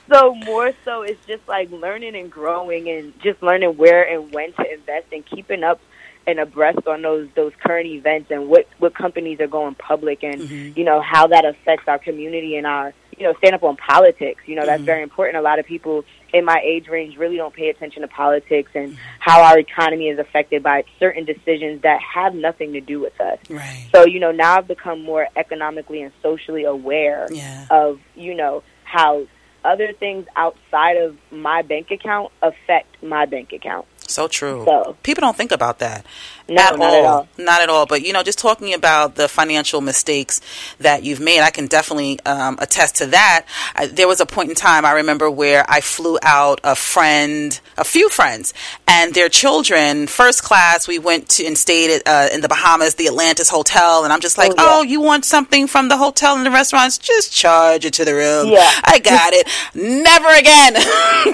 so 0.10 0.36
more 0.36 0.72
so, 0.86 1.02
it's 1.04 1.24
just 1.28 1.48
like 1.48 1.70
learning 1.72 2.16
and 2.16 2.32
growing, 2.32 2.90
and 2.90 3.14
just 3.22 3.44
learning 3.44 3.78
where 3.78 4.04
and 4.04 4.32
when 4.34 4.54
to 4.54 4.74
invest, 4.74 5.08
and 5.12 5.26
keeping 5.26 5.64
up 5.64 5.80
and 6.26 6.40
abreast 6.40 6.88
on 6.88 7.02
those 7.02 7.28
those 7.36 7.52
current 7.66 7.88
events 7.88 8.32
and 8.32 8.48
what 8.48 8.68
what 8.80 8.94
companies 8.96 9.40
are 9.40 9.48
going 9.48 9.76
public, 9.76 10.24
and 10.24 10.42
Mhm. 10.42 10.78
you 10.78 10.84
know 10.84 11.02
how 11.02 11.28
that 11.28 11.46
affects 11.46 11.88
our 11.88 12.00
community 12.00 12.56
and 12.56 12.66
our 12.66 12.94
you 13.18 13.24
know 13.26 13.34
stand 13.40 13.56
up 13.56 13.64
on 13.64 13.76
politics. 13.78 14.42
You 14.46 14.56
know 14.56 14.66
that's 14.66 14.82
Mhm. 14.82 14.86
very 14.86 15.04
important. 15.04 15.38
A 15.38 15.42
lot 15.42 15.60
of 15.60 15.66
people 15.66 16.04
in 16.34 16.46
my 16.46 16.60
age 16.64 16.88
range 16.88 17.16
really 17.18 17.38
don't 17.38 17.54
pay 17.54 17.70
attention 17.70 18.02
to 18.02 18.08
politics 18.08 18.72
and 18.74 18.98
how 19.20 19.42
our 19.44 19.60
economy 19.60 20.10
is 20.10 20.18
affected 20.18 20.64
by 20.64 20.84
certain 21.00 21.26
decisions 21.26 21.82
that 21.84 22.00
have 22.02 22.34
nothing 22.34 22.74
to 22.74 22.82
do 22.82 23.00
with 23.00 23.20
us. 23.22 23.38
Right. 23.50 23.88
So, 23.94 24.06
you 24.08 24.20
know, 24.20 24.32
now 24.32 24.58
I've 24.58 24.68
become 24.68 25.04
more 25.04 25.28
economically 25.36 26.02
and 26.02 26.12
socially 26.24 26.64
aware 26.64 27.28
Yeah. 27.32 27.66
of, 27.70 28.00
you 28.16 28.34
know, 28.34 28.64
how 28.84 29.28
other 29.64 29.94
things 29.94 30.26
outside 30.36 30.98
of 30.98 31.16
my 31.32 31.62
bank 31.62 31.92
account 31.92 32.32
affect 32.42 33.02
my 33.04 33.26
bank 33.26 33.54
account. 33.54 33.86
So 34.08 34.28
true. 34.28 34.64
So, 34.66 34.96
People 35.04 35.22
don't 35.22 35.36
think 35.38 35.52
about 35.52 35.80
that. 35.80 36.06
no, 36.50 36.62
at 36.62 36.78
not 36.78 36.90
all. 36.90 36.96
at 36.96 37.06
all. 37.06 37.28
Not 37.38 37.62
at 37.62 37.70
all. 37.70 37.86
But 37.86 38.02
you 38.02 38.12
know, 38.14 38.22
just 38.24 38.38
talking 38.40 38.74
about 38.74 39.16
the 39.16 39.28
financial 39.28 39.80
mistakes 39.82 40.42
that 40.80 41.04
you've 41.04 41.20
made, 41.22 41.42
I 41.42 41.50
can 41.52 41.68
definitely 41.68 42.20
um, 42.26 42.58
attest 42.62 42.96
to 42.98 43.06
that. 43.08 43.46
I, 43.76 43.88
there 43.88 44.08
was 44.08 44.20
a 44.20 44.26
point 44.26 44.50
in 44.50 44.56
time 44.56 44.86
I 44.86 44.92
remember 44.94 45.30
where 45.32 45.64
I 45.70 45.80
flew 45.82 46.18
out 46.22 46.60
a 46.64 46.76
friend, 46.76 47.60
a 47.78 47.84
few 47.84 48.10
friends, 48.10 48.54
and 48.88 49.14
their 49.14 49.30
children, 49.30 50.08
first 50.08 50.44
class. 50.44 50.88
We 50.88 51.00
went 51.00 51.30
to 51.30 51.46
and 51.46 51.58
stayed 51.58 51.92
at, 51.96 52.02
uh, 52.08 52.34
in 52.34 52.42
the 52.42 52.50
Bahamas, 52.50 52.96
the 52.96 53.08
Atlantis 53.08 53.50
Hotel, 53.50 54.04
and 54.04 54.12
I'm 54.12 54.20
just 54.22 54.38
like, 54.38 54.52
Oh, 54.52 54.56
yeah. 54.58 54.70
oh, 54.80 54.82
you 54.84 55.00
want 55.02 55.24
something 55.26 55.68
from 55.68 55.88
the 55.90 55.98
hotel 55.98 56.36
and 56.36 56.46
the 56.46 56.52
restaurants? 56.52 56.98
Just 56.98 57.32
charge 57.32 57.86
it 57.86 57.94
to 57.94 58.06
the 58.06 58.14
room. 58.14 58.48
Yeah. 58.48 58.70
I 58.84 59.00
got 59.00 59.34
it. 59.34 59.48
Never 59.74 60.28
again. 60.28 60.74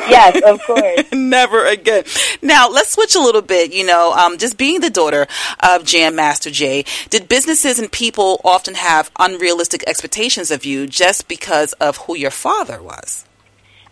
Yes, 0.10 0.42
of 0.46 0.62
course. 0.64 1.04
Never 1.14 1.66
again. 1.66 2.04
Now 2.42 2.59
let's 2.68 2.92
switch 2.92 3.16
a 3.16 3.20
little 3.20 3.42
bit. 3.42 3.72
You 3.74 3.86
know, 3.86 4.12
um, 4.14 4.38
just 4.38 4.58
being 4.58 4.82
the 4.82 4.90
daughter 4.90 5.28
of 5.62 5.86
Jam 5.86 6.16
Master 6.16 6.50
Jay, 6.50 6.86
did 7.10 7.30
businesses 7.30 7.80
and 7.80 7.92
people 7.92 8.42
often 8.44 8.76
have 8.76 9.12
unrealistic 9.20 9.84
expectations 9.88 10.52
of 10.52 10.66
you 10.66 10.88
just 10.88 11.28
because 11.28 11.74
of 11.74 11.98
who 11.98 12.16
your 12.16 12.32
father 12.32 12.82
was? 12.82 13.26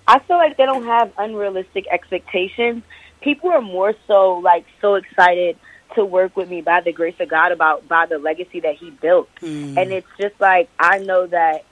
I 0.07 0.19
feel 0.19 0.37
like 0.37 0.57
they 0.57 0.65
don't 0.65 0.85
have 0.85 1.11
unrealistic 1.17 1.85
expectations. 1.91 2.83
People 3.21 3.51
are 3.51 3.61
more 3.61 3.93
so 4.07 4.35
like 4.35 4.65
so 4.81 4.95
excited 4.95 5.57
to 5.95 6.05
work 6.05 6.35
with 6.35 6.49
me 6.49 6.61
by 6.61 6.81
the 6.81 6.93
grace 6.93 7.15
of 7.19 7.27
God 7.27 7.51
about 7.51 7.87
by 7.87 8.05
the 8.05 8.17
legacy 8.17 8.59
that 8.61 8.75
he 8.75 8.91
built. 8.91 9.29
Mm. 9.41 9.77
And 9.77 9.91
it's 9.91 10.07
just 10.19 10.39
like 10.39 10.69
I 10.79 10.99
know 10.99 11.27
that 11.27 11.65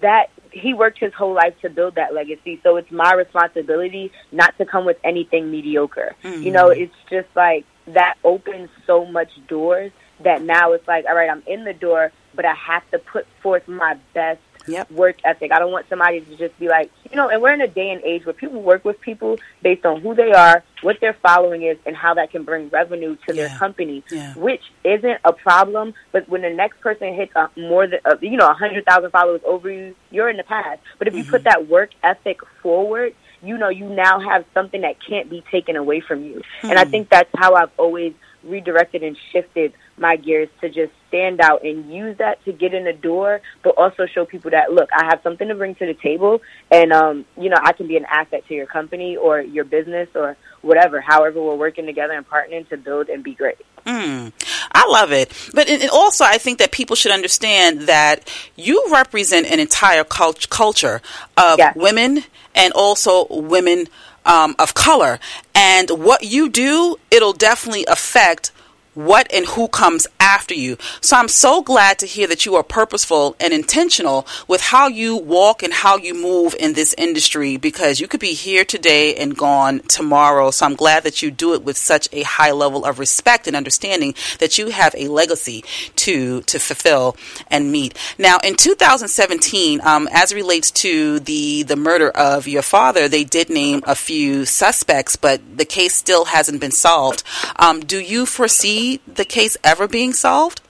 that 0.00 0.30
he 0.50 0.72
worked 0.74 0.98
his 0.98 1.12
whole 1.14 1.34
life 1.34 1.54
to 1.62 1.70
build 1.70 1.96
that 1.96 2.14
legacy. 2.14 2.60
So 2.62 2.76
it's 2.76 2.90
my 2.90 3.12
responsibility 3.12 4.12
not 4.32 4.56
to 4.58 4.64
come 4.64 4.84
with 4.84 4.98
anything 5.04 5.50
mediocre. 5.50 6.14
You 6.22 6.50
know, 6.50 6.68
mm-hmm. 6.68 6.82
it's 6.82 6.96
just 7.10 7.28
like 7.34 7.64
that 7.88 8.16
opens 8.24 8.70
so 8.86 9.04
much 9.04 9.30
doors 9.48 9.92
that 10.20 10.42
now 10.42 10.72
it's 10.72 10.86
like, 10.86 11.04
all 11.06 11.14
right, 11.14 11.28
I'm 11.28 11.42
in 11.46 11.64
the 11.64 11.74
door, 11.74 12.12
but 12.34 12.44
I 12.44 12.54
have 12.54 12.88
to 12.92 12.98
put 12.98 13.26
forth 13.42 13.66
my 13.68 13.98
best 14.14 14.40
Yep. 14.66 14.90
work 14.90 15.16
ethic. 15.24 15.52
I 15.52 15.58
don't 15.58 15.72
want 15.72 15.86
somebody 15.88 16.20
to 16.20 16.36
just 16.36 16.58
be 16.58 16.68
like, 16.68 16.90
you 17.10 17.16
know, 17.16 17.28
and 17.28 17.40
we're 17.42 17.52
in 17.52 17.60
a 17.60 17.68
day 17.68 17.90
and 17.90 18.02
age 18.02 18.24
where 18.24 18.32
people 18.32 18.62
work 18.62 18.84
with 18.84 19.00
people 19.00 19.38
based 19.62 19.84
on 19.84 20.00
who 20.00 20.14
they 20.14 20.32
are, 20.32 20.62
what 20.82 21.00
their 21.00 21.14
following 21.22 21.62
is, 21.62 21.76
and 21.86 21.94
how 21.96 22.14
that 22.14 22.30
can 22.30 22.44
bring 22.44 22.68
revenue 22.70 23.16
to 23.26 23.32
their 23.34 23.50
company, 23.58 24.02
Yeah. 24.10 24.32
which 24.34 24.62
isn't 24.84 25.18
a 25.24 25.32
problem. 25.32 25.94
But 26.12 26.28
when 26.28 26.42
the 26.42 26.50
next 26.50 26.80
person 26.80 27.14
hits 27.14 27.32
uh, 27.36 27.48
more 27.56 27.86
than, 27.86 28.00
uh, 28.04 28.16
you 28.20 28.36
know, 28.36 28.46
a 28.46 28.48
100,000 28.54 29.10
followers 29.10 29.40
over 29.44 29.70
you, 29.70 29.94
you're 30.10 30.28
in 30.30 30.36
the 30.36 30.44
past. 30.44 30.80
But 30.98 31.08
if 31.08 31.14
you 31.14 31.24
put 31.24 31.44
that 31.44 31.68
work 31.68 31.90
ethic 32.02 32.40
forward, 32.62 33.14
you 33.42 33.58
know, 33.58 33.68
you 33.68 33.88
now 33.88 34.18
have 34.20 34.44
something 34.54 34.80
that 34.80 34.96
can't 35.06 35.28
be 35.28 35.44
taken 35.50 35.76
away 35.76 36.00
from 36.00 36.24
you. 36.24 36.40
And 36.62 36.78
I 36.78 36.84
think 36.84 37.10
that's 37.10 37.28
how 37.36 37.54
I've 37.54 37.70
always 37.76 38.14
redirected 38.44 39.02
and 39.02 39.16
shifted 39.32 39.72
my 39.96 40.16
gears 40.16 40.48
to 40.60 40.68
just 40.68 40.92
stand 41.08 41.40
out 41.40 41.64
and 41.64 41.92
use 41.92 42.16
that 42.18 42.44
to 42.44 42.52
get 42.52 42.74
in 42.74 42.84
the 42.84 42.92
door, 42.92 43.40
but 43.62 43.74
also 43.76 44.06
show 44.06 44.24
people 44.24 44.50
that 44.50 44.72
look, 44.72 44.88
I 44.92 45.04
have 45.06 45.20
something 45.22 45.48
to 45.48 45.54
bring 45.54 45.74
to 45.76 45.86
the 45.86 45.94
table, 45.94 46.42
and 46.70 46.92
um, 46.92 47.24
you 47.38 47.48
know, 47.50 47.58
I 47.62 47.72
can 47.72 47.86
be 47.86 47.96
an 47.96 48.06
asset 48.08 48.46
to 48.48 48.54
your 48.54 48.66
company 48.66 49.16
or 49.16 49.40
your 49.40 49.64
business 49.64 50.08
or 50.14 50.36
whatever. 50.62 51.00
However, 51.00 51.40
we're 51.40 51.54
working 51.56 51.86
together 51.86 52.14
and 52.14 52.28
partnering 52.28 52.68
to 52.70 52.76
build 52.76 53.08
and 53.08 53.22
be 53.22 53.34
great. 53.34 53.58
Mm, 53.86 54.32
I 54.72 54.88
love 54.88 55.12
it. 55.12 55.30
But 55.52 55.68
and 55.68 55.90
also, 55.90 56.24
I 56.24 56.38
think 56.38 56.58
that 56.58 56.72
people 56.72 56.96
should 56.96 57.12
understand 57.12 57.82
that 57.82 58.30
you 58.56 58.82
represent 58.90 59.46
an 59.46 59.60
entire 59.60 60.04
cult- 60.04 60.48
culture 60.48 61.02
of 61.36 61.58
Yes. 61.58 61.76
women 61.76 62.24
and 62.54 62.72
also 62.72 63.26
women 63.28 63.88
um, 64.24 64.54
of 64.58 64.74
color. 64.74 65.18
And 65.54 65.90
what 65.90 66.22
you 66.24 66.48
do, 66.48 66.96
it'll 67.10 67.32
definitely 67.32 67.84
affect 67.86 68.50
what 68.94 69.32
and 69.32 69.46
who 69.46 69.68
comes 69.68 70.06
after 70.20 70.54
you. 70.54 70.76
So 71.00 71.16
I'm 71.16 71.28
so 71.28 71.62
glad 71.62 71.98
to 71.98 72.06
hear 72.06 72.26
that 72.28 72.46
you 72.46 72.54
are 72.56 72.62
purposeful 72.62 73.36
and 73.40 73.52
intentional 73.52 74.26
with 74.48 74.60
how 74.60 74.88
you 74.88 75.16
walk 75.16 75.62
and 75.62 75.72
how 75.72 75.96
you 75.96 76.14
move 76.14 76.54
in 76.58 76.74
this 76.74 76.94
industry 76.96 77.56
because 77.56 78.00
you 78.00 78.08
could 78.08 78.20
be 78.20 78.34
here 78.34 78.64
today 78.64 79.14
and 79.16 79.36
gone 79.36 79.80
tomorrow. 79.80 80.50
So 80.50 80.66
I'm 80.66 80.76
glad 80.76 81.02
that 81.04 81.22
you 81.22 81.30
do 81.30 81.54
it 81.54 81.64
with 81.64 81.76
such 81.76 82.08
a 82.12 82.22
high 82.22 82.52
level 82.52 82.84
of 82.84 82.98
respect 82.98 83.46
and 83.46 83.56
understanding 83.56 84.14
that 84.38 84.58
you 84.58 84.68
have 84.68 84.94
a 84.96 85.08
legacy 85.08 85.64
to 85.96 86.42
to 86.42 86.58
fulfill 86.58 87.16
and 87.48 87.72
meet. 87.72 87.96
Now 88.18 88.38
in 88.44 88.54
2017, 88.54 89.80
um, 89.82 90.08
as 90.12 90.32
it 90.32 90.36
relates 90.36 90.70
to 90.70 91.20
the 91.20 91.64
the 91.64 91.76
murder 91.76 92.10
of 92.10 92.46
your 92.46 92.62
father, 92.62 93.08
they 93.08 93.24
did 93.24 93.50
name 93.50 93.82
a 93.86 93.94
few 93.94 94.44
suspects, 94.44 95.16
but 95.16 95.40
the 95.56 95.64
case 95.64 95.94
still 95.94 96.26
hasn't 96.26 96.60
been 96.60 96.70
solved. 96.70 97.22
Um, 97.56 97.80
do 97.80 97.98
you 97.98 98.26
foresee 98.26 98.83
the 99.06 99.24
case 99.24 99.56
ever 99.62 99.86
being 99.88 100.12
solved? 100.12 100.60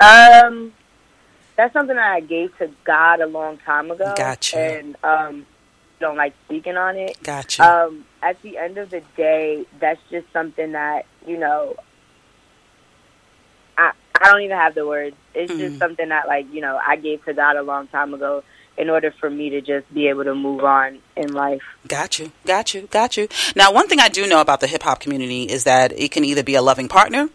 Um, 0.00 0.72
that's 1.56 1.72
something 1.72 1.96
that 1.96 2.12
I 2.12 2.20
gave 2.20 2.56
to 2.58 2.70
God 2.84 3.20
a 3.20 3.26
long 3.26 3.58
time 3.58 3.90
ago. 3.90 4.14
Gotcha. 4.16 4.58
And 4.58 4.96
um, 5.04 5.46
don't 6.00 6.16
like 6.16 6.34
speaking 6.46 6.76
on 6.76 6.96
it. 6.96 7.16
Gotcha. 7.22 7.62
Um, 7.64 8.04
at 8.22 8.40
the 8.42 8.58
end 8.58 8.78
of 8.78 8.90
the 8.90 9.02
day, 9.16 9.64
that's 9.80 10.00
just 10.10 10.26
something 10.32 10.72
that 10.72 11.06
you 11.26 11.38
know. 11.38 11.76
I 13.78 13.92
I 14.20 14.30
don't 14.30 14.42
even 14.42 14.56
have 14.56 14.74
the 14.74 14.86
words. 14.86 15.16
It's 15.34 15.52
Mhm. 15.52 15.58
just 15.58 15.78
something 15.78 16.08
that 16.08 16.26
like 16.26 16.46
you 16.52 16.60
know 16.60 16.78
I 16.84 16.96
gave 16.96 17.24
to 17.24 17.34
God 17.34 17.56
a 17.56 17.62
long 17.62 17.86
time 17.88 18.14
ago, 18.14 18.42
in 18.76 18.88
order 18.88 19.10
for 19.10 19.28
me 19.28 19.50
to 19.50 19.60
just 19.60 19.92
be 19.92 20.08
able 20.08 20.24
to 20.24 20.34
move 20.34 20.64
on 20.64 20.98
in 21.16 21.32
life. 21.32 21.62
Got 21.86 22.18
you, 22.18 22.32
got 22.46 22.74
you, 22.74 22.82
got 22.90 23.16
you. 23.16 23.28
Now, 23.54 23.72
one 23.72 23.88
thing 23.88 24.00
I 24.00 24.08
do 24.08 24.26
know 24.26 24.40
about 24.40 24.60
the 24.60 24.66
hip 24.66 24.82
hop 24.82 25.00
community 25.00 25.44
is 25.44 25.64
that 25.64 25.92
it 25.92 26.10
can 26.10 26.24
either 26.24 26.42
be 26.42 26.54
a 26.54 26.62
loving 26.62 26.88
partner 26.88 27.28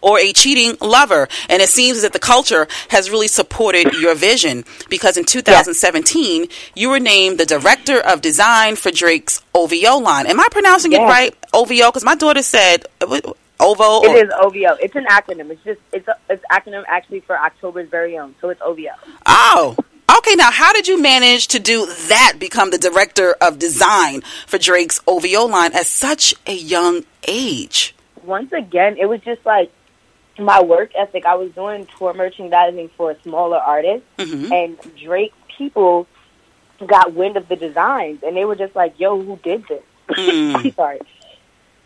or 0.00 0.18
a 0.18 0.32
cheating 0.32 0.76
lover. 0.80 1.28
And 1.48 1.62
it 1.62 1.68
seems 1.68 2.02
that 2.02 2.12
the 2.12 2.18
culture 2.18 2.68
has 2.88 3.10
really 3.10 3.28
supported 3.28 3.94
your 3.94 4.14
vision 4.14 4.64
because 4.88 5.16
in 5.16 5.24
2017, 5.24 6.48
you 6.74 6.90
were 6.90 7.00
named 7.00 7.38
the 7.38 7.46
director 7.46 7.98
of 7.98 8.20
design 8.20 8.76
for 8.76 8.90
Drake's 8.90 9.40
OVO 9.54 9.98
line. 9.98 10.26
Am 10.26 10.40
I 10.40 10.48
pronouncing 10.50 10.92
it 10.92 10.98
right? 10.98 11.34
OVO? 11.52 11.90
Because 11.90 12.04
my 12.04 12.14
daughter 12.14 12.42
said. 12.42 12.84
Uh, 13.00 13.20
OVO. 13.60 14.02
It 14.04 14.26
is 14.26 14.32
OVO. 14.40 14.76
It's 14.80 14.96
an 14.96 15.04
acronym. 15.04 15.50
It's 15.50 15.62
just 15.62 15.80
it's 15.92 16.08
a, 16.08 16.16
it's 16.28 16.44
acronym 16.50 16.82
actually 16.88 17.20
for 17.20 17.38
October's 17.38 17.88
very 17.88 18.18
own. 18.18 18.34
So 18.40 18.48
it's 18.48 18.60
OVO. 18.60 18.90
Oh, 19.24 19.76
Okay, 20.18 20.34
now 20.34 20.50
how 20.50 20.72
did 20.72 20.88
you 20.88 21.00
manage 21.00 21.48
to 21.48 21.58
do 21.58 21.86
that? 21.86 22.34
Become 22.38 22.70
the 22.70 22.78
director 22.78 23.34
of 23.40 23.58
design 23.58 24.22
for 24.46 24.58
Drake's 24.58 25.00
OVO 25.06 25.46
line 25.46 25.72
at 25.72 25.86
such 25.86 26.34
a 26.46 26.52
young 26.54 27.04
age. 27.26 27.94
Once 28.22 28.52
again, 28.52 28.96
it 28.98 29.06
was 29.06 29.20
just 29.22 29.44
like 29.46 29.72
my 30.38 30.60
work 30.62 30.92
ethic. 30.94 31.24
I 31.24 31.34
was 31.36 31.50
doing 31.52 31.86
tour 31.96 32.12
merchandising 32.12 32.90
for 32.90 33.12
a 33.12 33.22
smaller 33.22 33.56
artists, 33.56 34.06
mm-hmm. 34.18 34.52
and 34.52 34.78
Drake 34.96 35.32
people 35.56 36.06
got 36.86 37.14
wind 37.14 37.36
of 37.36 37.48
the 37.48 37.56
designs, 37.56 38.22
and 38.22 38.36
they 38.36 38.44
were 38.44 38.56
just 38.56 38.76
like, 38.76 38.98
"Yo, 38.98 39.20
who 39.20 39.38
did 39.42 39.66
this?" 39.66 39.82
Mm. 40.10 40.56
I'm 40.56 40.72
sorry. 40.74 41.00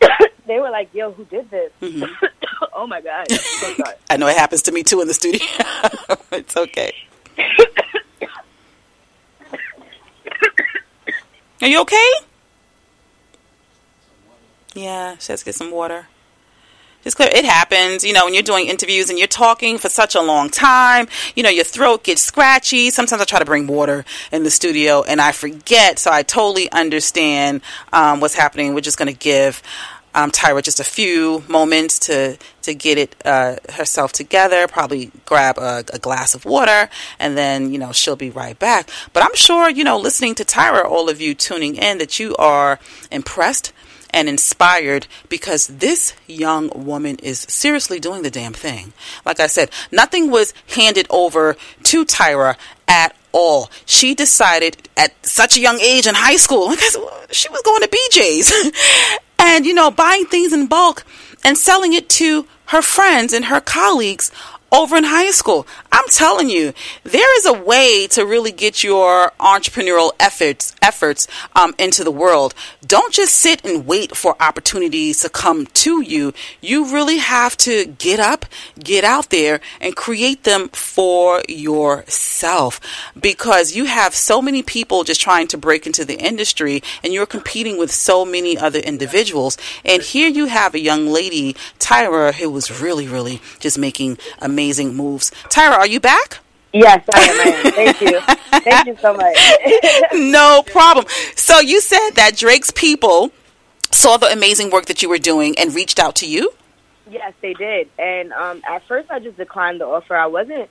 they 0.47 0.59
were 0.59 0.69
like, 0.69 0.93
"Yo, 0.93 1.11
who 1.11 1.23
did 1.25 1.49
this?" 1.49 1.71
Mm-hmm. 1.81 2.25
oh 2.73 2.87
my 2.87 3.01
god! 3.01 3.31
So 3.31 3.75
I 4.09 4.17
know 4.17 4.27
it 4.27 4.37
happens 4.37 4.63
to 4.63 4.71
me 4.71 4.83
too 4.83 5.01
in 5.01 5.07
the 5.07 5.13
studio. 5.13 5.47
it's 6.31 6.57
okay. 6.57 6.93
Are 11.61 11.67
you 11.67 11.81
okay? 11.81 12.11
Yeah, 14.75 15.17
she 15.17 15.31
has 15.31 15.39
to 15.39 15.45
get 15.45 15.55
some 15.55 15.71
water. 15.71 16.07
Just 17.03 17.15
clear. 17.15 17.29
It 17.33 17.45
happens, 17.45 18.03
you 18.03 18.11
know, 18.11 18.25
when 18.25 18.33
you're 18.33 18.43
doing 18.43 18.67
interviews 18.67 19.09
and 19.09 19.17
you're 19.17 19.27
talking 19.27 19.77
for 19.77 19.87
such 19.87 20.13
a 20.13 20.21
long 20.21 20.49
time. 20.49 21.07
You 21.35 21.43
know, 21.43 21.49
your 21.49 21.63
throat 21.63 22.03
gets 22.03 22.21
scratchy. 22.21 22.89
Sometimes 22.89 23.21
I 23.21 23.25
try 23.25 23.39
to 23.39 23.45
bring 23.45 23.65
water 23.65 24.03
in 24.31 24.43
the 24.43 24.49
studio 24.51 25.03
and 25.03 25.21
I 25.21 25.31
forget. 25.31 25.99
So 25.99 26.11
I 26.11 26.23
totally 26.23 26.69
understand 26.71 27.61
um, 27.93 28.19
what's 28.19 28.35
happening. 28.35 28.73
We're 28.73 28.81
just 28.81 28.97
going 28.97 29.11
to 29.11 29.17
give 29.17 29.63
um, 30.17 30.31
Tyra 30.31 30.63
just 30.63 30.79
a 30.79 30.83
few 30.83 31.43
moments 31.47 31.99
to 31.99 32.37
to 32.63 32.73
get 32.73 32.97
it 32.97 33.15
uh, 33.23 33.57
herself 33.73 34.11
together. 34.11 34.67
Probably 34.67 35.11
grab 35.25 35.59
a, 35.59 35.83
a, 35.93 35.99
glass 35.99 36.33
of 36.33 36.43
water, 36.43 36.89
and 37.19 37.37
then 37.37 37.71
you 37.71 37.77
know 37.77 37.91
she'll 37.91 38.15
be 38.15 38.31
right 38.31 38.57
back. 38.57 38.89
But 39.13 39.23
I'm 39.23 39.35
sure 39.35 39.69
you 39.69 39.83
know, 39.83 39.99
listening 39.99 40.33
to 40.35 40.43
Tyra, 40.43 40.83
all 40.85 41.07
of 41.07 41.21
you 41.21 41.35
tuning 41.35 41.75
in, 41.75 41.99
that 41.99 42.19
you 42.19 42.35
are 42.37 42.79
impressed 43.11 43.71
and 44.09 44.27
inspired 44.27 45.05
because 45.29 45.67
this 45.67 46.15
young 46.25 46.71
woman 46.73 47.17
is 47.21 47.41
seriously 47.41 47.99
doing 47.99 48.23
the 48.23 48.31
damn 48.31 48.53
thing. 48.53 48.93
Like 49.23 49.39
I 49.39 49.45
said, 49.45 49.69
nothing 49.91 50.31
was 50.31 50.53
handed 50.69 51.05
over 51.11 51.57
to 51.83 52.05
Tyra 52.05 52.55
at 52.87 53.15
all. 53.33 53.69
She 53.85 54.15
decided 54.15 54.89
at 54.97 55.13
such 55.23 55.57
a 55.57 55.61
young 55.61 55.79
age 55.79 56.07
in 56.07 56.15
high 56.15 56.37
school, 56.37 56.73
she 57.31 57.49
was 57.49 57.61
going 57.61 57.81
to 57.81 57.87
BJ's 57.87 59.19
and, 59.47 59.65
you 59.65 59.73
know, 59.73 59.89
buying 59.89 60.25
things 60.25 60.51
in 60.51 60.67
bulk 60.67 61.05
and 61.43 61.57
selling 61.57 61.93
it 61.93 62.09
to 62.09 62.45
her 62.67 62.81
friends 62.81 63.31
and 63.31 63.45
her 63.45 63.61
colleagues 63.61 64.29
over 64.71 64.95
in 64.97 65.03
high 65.03 65.31
school. 65.31 65.65
I'm 65.91 66.07
telling 66.09 66.49
you, 66.49 66.73
there 67.03 67.37
is 67.37 67.45
a 67.45 67.53
way 67.53 68.07
to 68.11 68.25
really 68.25 68.51
get 68.51 68.83
your 68.83 69.31
entrepreneurial 69.39 70.11
efforts 70.19 70.73
efforts 70.81 71.27
um, 71.55 71.73
into 71.77 72.03
the 72.03 72.11
world. 72.11 72.53
Don't 72.85 73.13
just 73.13 73.35
sit 73.35 73.63
and 73.65 73.85
wait 73.85 74.15
for 74.15 74.35
opportunities 74.41 75.19
to 75.21 75.29
come 75.29 75.65
to 75.67 76.01
you. 76.01 76.33
You 76.61 76.93
really 76.93 77.17
have 77.17 77.57
to 77.57 77.85
get 77.85 78.19
up, 78.19 78.45
get 78.79 79.03
out 79.03 79.29
there, 79.29 79.59
and 79.81 79.95
create 79.95 80.43
them 80.43 80.69
for 80.69 81.43
yourself 81.49 82.79
because 83.19 83.75
you 83.75 83.85
have 83.85 84.15
so 84.15 84.41
many 84.41 84.63
people 84.63 85.03
just 85.03 85.19
trying 85.21 85.47
to 85.47 85.57
break 85.57 85.85
into 85.85 86.05
the 86.05 86.17
industry 86.17 86.81
and 87.03 87.13
you're 87.13 87.25
competing 87.25 87.77
with 87.77 87.91
so 87.91 88.23
many 88.23 88.57
other 88.57 88.79
individuals. 88.79 89.57
And 89.83 90.01
here 90.01 90.29
you 90.29 90.45
have 90.45 90.73
a 90.73 90.79
young 90.79 91.07
lady, 91.07 91.53
Tyra, 91.79 92.33
who 92.33 92.49
was 92.49 92.81
really, 92.81 93.07
really 93.07 93.41
just 93.59 93.77
making 93.77 94.17
a 94.39 94.47
amazing 94.57 94.95
moves. 94.95 95.29
Tyra, 95.49 95.73
are 95.73 95.85
you 95.85 95.99
back? 95.99 96.39
Yes, 96.73 97.03
I 97.13 97.63
am. 97.63 97.71
Thank 97.73 98.01
you. 98.01 98.19
Thank 98.61 98.87
you 98.87 98.97
so 98.99 99.13
much. 99.13 99.37
no 100.13 100.63
problem. 100.65 101.05
So 101.35 101.59
you 101.59 101.79
said 101.79 102.11
that 102.15 102.35
Drake's 102.35 102.71
people 102.71 103.31
saw 103.91 104.17
the 104.17 104.25
amazing 104.27 104.71
work 104.71 104.87
that 104.87 105.03
you 105.03 105.09
were 105.09 105.19
doing 105.19 105.57
and 105.59 105.75
reached 105.75 105.99
out 105.99 106.15
to 106.15 106.27
you? 106.27 106.53
Yes, 107.07 107.33
they 107.41 107.53
did. 107.53 107.87
And 107.99 108.33
um, 108.33 108.63
at 108.67 108.85
first, 108.87 109.11
I 109.11 109.19
just 109.19 109.37
declined 109.37 109.79
the 109.79 109.85
offer. 109.85 110.15
I 110.15 110.25
wasn't 110.25 110.69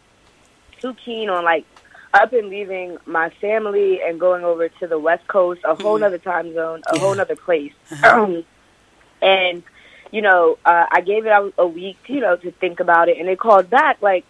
too 0.81 0.95
keen 0.95 1.31
on 1.31 1.45
like 1.45 1.65
up 2.13 2.33
and 2.33 2.49
leaving 2.49 2.99
my 3.07 3.31
family 3.41 4.03
and 4.03 4.19
going 4.19 4.45
over 4.45 4.69
to 4.69 4.87
the 4.89 4.99
West 4.99 5.29
Coast, 5.29 5.61
a 5.65 5.77
whole 5.77 5.95
mm-hmm. 5.95 6.05
other 6.05 6.19
time 6.19 6.53
zone, 6.55 6.83
a 6.89 6.97
yeah. 6.97 7.01
whole 7.01 7.21
other 7.21 7.37
place. 7.37 7.73
Uh-huh. 7.91 8.43
And 9.23 9.63
you 10.13 10.23
know, 10.23 10.59
uh, 10.65 10.87
I 10.91 11.01
gave 11.01 11.27
it 11.27 11.31
a, 11.31 11.53
a 11.59 11.67
week, 11.67 11.99
you 12.07 12.21
know, 12.21 12.37
to 12.37 12.51
think 12.53 12.81
about 12.81 13.09
it, 13.09 13.19
and 13.19 13.29
they 13.29 13.37
called 13.37 13.71
back 13.71 14.01
like, 14.03 14.25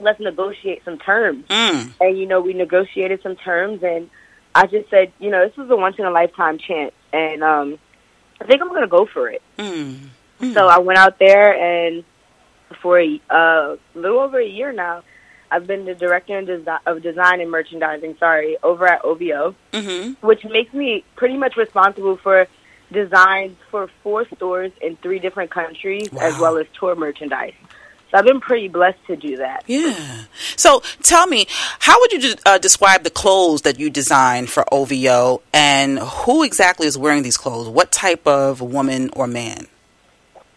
let's 0.00 0.20
negotiate 0.20 0.84
some 0.84 0.98
terms. 0.98 1.46
Mm. 1.48 1.92
And 2.00 2.18
you 2.18 2.26
know, 2.26 2.40
we 2.40 2.52
negotiated 2.52 3.22
some 3.22 3.36
terms, 3.36 3.82
and 3.82 4.10
I 4.54 4.66
just 4.66 4.90
said, 4.90 5.12
you 5.18 5.30
know, 5.30 5.46
this 5.46 5.56
is 5.56 5.70
a 5.70 5.76
once 5.76 5.96
in 5.98 6.04
a 6.04 6.10
lifetime 6.10 6.58
chance, 6.58 6.92
and 7.12 7.42
um, 7.42 7.78
I 8.40 8.44
think 8.44 8.60
I'm 8.60 8.68
gonna 8.68 8.86
go 8.86 9.06
for 9.06 9.28
it. 9.28 9.42
Mm. 9.58 9.98
Mm. 10.40 10.54
So 10.54 10.66
I 10.66 10.78
went 10.78 10.98
out 10.98 11.18
there, 11.18 11.54
and 11.54 12.04
for 12.82 13.00
a 13.00 13.20
uh, 13.30 13.76
little 13.94 14.20
over 14.20 14.38
a 14.38 14.46
year 14.46 14.72
now, 14.72 15.02
I've 15.50 15.66
been 15.66 15.84
the 15.84 15.94
director 15.94 16.38
of 16.86 17.02
design 17.02 17.40
and 17.40 17.50
merchandising. 17.50 18.16
Sorry, 18.18 18.56
over 18.62 18.86
at 18.86 19.04
OVO, 19.04 19.54
mm-hmm. 19.72 20.26
which 20.26 20.44
makes 20.44 20.72
me 20.74 21.04
pretty 21.14 21.36
much 21.36 21.56
responsible 21.56 22.16
for 22.16 22.46
designs 22.92 23.56
for 23.70 23.88
four 24.02 24.26
stores 24.36 24.72
in 24.80 24.96
three 24.96 25.18
different 25.18 25.50
countries, 25.50 26.10
wow. 26.12 26.22
as 26.22 26.38
well 26.38 26.56
as 26.58 26.66
tour 26.78 26.94
merchandise. 26.94 27.54
So 28.10 28.18
I've 28.18 28.24
been 28.24 28.40
pretty 28.40 28.68
blessed 28.68 29.04
to 29.08 29.16
do 29.16 29.38
that. 29.38 29.64
Yeah. 29.66 30.24
So 30.54 30.82
tell 31.02 31.26
me, 31.26 31.46
how 31.80 31.98
would 31.98 32.12
you 32.12 32.34
uh, 32.46 32.58
describe 32.58 33.02
the 33.02 33.10
clothes 33.10 33.62
that 33.62 33.80
you 33.80 33.90
design 33.90 34.46
for 34.46 34.64
OVO, 34.72 35.42
and 35.52 35.98
who 35.98 36.44
exactly 36.44 36.86
is 36.86 36.96
wearing 36.96 37.24
these 37.24 37.36
clothes? 37.36 37.68
What 37.68 37.90
type 37.90 38.26
of 38.26 38.60
woman 38.60 39.10
or 39.14 39.26
man? 39.26 39.66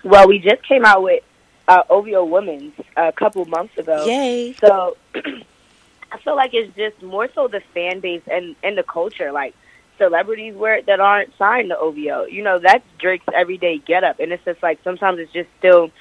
Well, 0.03 0.27
we 0.27 0.39
just 0.39 0.63
came 0.63 0.85
out 0.85 1.01
with 1.01 1.23
uh, 1.67 1.83
OVO 1.89 2.25
Women's 2.25 2.73
a 2.95 3.11
couple 3.11 3.45
months 3.45 3.77
ago. 3.77 4.05
Yay! 4.05 4.53
So 4.53 4.97
I 5.15 6.17
feel 6.23 6.35
like 6.35 6.53
it's 6.53 6.75
just 6.75 7.01
more 7.01 7.29
so 7.33 7.47
the 7.47 7.61
fan 7.73 7.99
base 7.99 8.23
and 8.27 8.55
and 8.63 8.77
the 8.77 8.83
culture, 8.83 9.31
like 9.31 9.55
celebrities 9.99 10.55
wear 10.55 10.75
it 10.75 10.87
that 10.87 10.99
aren't 10.99 11.37
signed 11.37 11.69
to 11.69 11.77
OVO. 11.77 12.25
You 12.25 12.43
know, 12.43 12.57
that's 12.57 12.83
Drake's 12.97 13.25
everyday 13.33 13.77
getup, 13.77 14.19
and 14.19 14.31
it's 14.31 14.43
just 14.43 14.63
like 14.63 14.79
sometimes 14.83 15.19
it's 15.19 15.31
just 15.31 15.49
still 15.59 15.91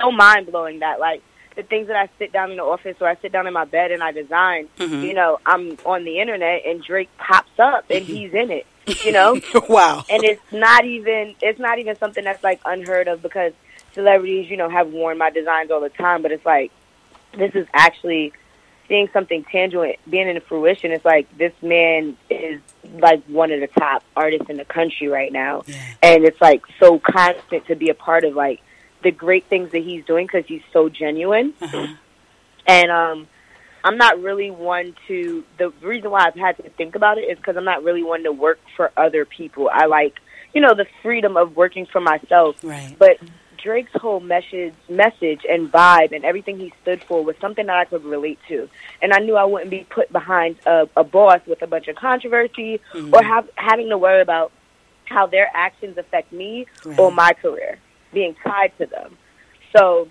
so 0.00 0.12
mind 0.12 0.46
blowing 0.46 0.80
that 0.80 1.00
like 1.00 1.22
the 1.56 1.62
things 1.62 1.86
that 1.86 1.96
I 1.96 2.08
sit 2.18 2.32
down 2.32 2.50
in 2.50 2.56
the 2.56 2.64
office 2.64 2.96
or 3.00 3.08
I 3.08 3.16
sit 3.16 3.32
down 3.32 3.46
in 3.46 3.52
my 3.52 3.64
bed 3.64 3.92
and 3.92 4.02
I 4.02 4.12
design. 4.12 4.68
Mm-hmm. 4.78 5.02
You 5.02 5.14
know, 5.14 5.40
I'm 5.46 5.76
on 5.84 6.04
the 6.04 6.20
internet 6.20 6.62
and 6.66 6.82
Drake 6.82 7.10
pops 7.16 7.58
up 7.58 7.86
and 7.90 8.04
he's 8.04 8.32
in 8.32 8.50
it. 8.50 8.66
You 9.04 9.12
know, 9.12 9.40
wow. 9.68 10.04
And 10.10 10.24
it's 10.24 10.42
not 10.52 10.84
even 10.84 11.34
it's 11.40 11.58
not 11.58 11.78
even 11.78 11.96
something 11.96 12.24
that's 12.24 12.42
like 12.42 12.60
unheard 12.64 13.08
of 13.08 13.22
because 13.22 13.52
celebrities, 13.92 14.50
you 14.50 14.56
know, 14.56 14.68
have 14.68 14.92
worn 14.92 15.18
my 15.18 15.30
designs 15.30 15.70
all 15.70 15.80
the 15.80 15.88
time, 15.88 16.22
but 16.22 16.32
it's 16.32 16.44
like 16.44 16.70
this 17.36 17.54
is 17.54 17.66
actually 17.72 18.32
seeing 18.88 19.08
something 19.12 19.44
tangible 19.44 19.92
being 20.08 20.28
in 20.28 20.40
fruition. 20.40 20.92
It's 20.92 21.04
like 21.04 21.36
this 21.38 21.52
man 21.62 22.16
is 22.30 22.60
like 22.98 23.24
one 23.26 23.50
of 23.50 23.60
the 23.60 23.66
top 23.66 24.04
artists 24.16 24.48
in 24.48 24.56
the 24.56 24.64
country 24.64 25.08
right 25.08 25.32
now, 25.32 25.62
yeah. 25.66 25.82
and 26.02 26.24
it's 26.24 26.40
like 26.40 26.62
so 26.80 26.98
constant 26.98 27.66
to 27.66 27.76
be 27.76 27.90
a 27.90 27.94
part 27.94 28.24
of 28.24 28.34
like 28.34 28.60
the 29.02 29.10
great 29.10 29.44
things 29.46 29.72
that 29.72 29.82
he's 29.82 30.04
doing 30.04 30.26
because 30.26 30.46
he's 30.46 30.62
so 30.72 30.88
genuine. 30.88 31.54
Uh-huh. 31.60 31.86
And 32.66 32.90
um, 32.90 33.28
I'm 33.84 33.98
not 33.98 34.20
really 34.22 34.50
one 34.50 34.94
to. 35.08 35.44
The 35.58 35.70
reason 35.82 36.10
why 36.10 36.26
I've 36.26 36.34
had 36.34 36.56
to 36.56 36.70
think 36.70 36.94
about 36.94 37.18
it 37.18 37.22
is 37.22 37.36
because 37.36 37.56
I'm 37.56 37.64
not 37.64 37.84
really 37.84 38.02
one 38.02 38.24
to 38.24 38.32
work 38.32 38.58
for 38.76 38.90
other 38.96 39.24
people. 39.24 39.70
I 39.72 39.86
like 39.86 40.14
you 40.54 40.60
know 40.60 40.74
the 40.74 40.86
freedom 41.02 41.36
of 41.36 41.56
working 41.56 41.86
for 41.86 42.00
myself, 42.00 42.56
right. 42.64 42.96
but 42.98 43.18
Drake's 43.64 43.92
whole 43.94 44.20
message, 44.20 44.74
message 44.90 45.40
and 45.48 45.72
vibe 45.72 46.12
and 46.12 46.22
everything 46.22 46.58
he 46.58 46.70
stood 46.82 47.02
for 47.02 47.24
was 47.24 47.34
something 47.40 47.64
that 47.64 47.76
I 47.76 47.86
could 47.86 48.04
relate 48.04 48.38
to, 48.48 48.68
and 49.00 49.14
I 49.14 49.20
knew 49.20 49.36
I 49.36 49.44
wouldn't 49.44 49.70
be 49.70 49.86
put 49.88 50.12
behind 50.12 50.56
a, 50.66 50.86
a 50.94 51.02
boss 51.02 51.40
with 51.46 51.62
a 51.62 51.66
bunch 51.66 51.88
of 51.88 51.96
controversy 51.96 52.78
mm-hmm. 52.92 53.14
or 53.14 53.22
have, 53.22 53.48
having 53.54 53.88
to 53.88 53.96
worry 53.96 54.20
about 54.20 54.52
how 55.06 55.26
their 55.26 55.50
actions 55.54 55.96
affect 55.96 56.30
me 56.30 56.66
right. 56.84 56.98
or 56.98 57.10
my 57.10 57.32
career 57.32 57.78
being 58.12 58.36
tied 58.44 58.76
to 58.78 58.86
them. 58.86 59.16
So 59.74 60.08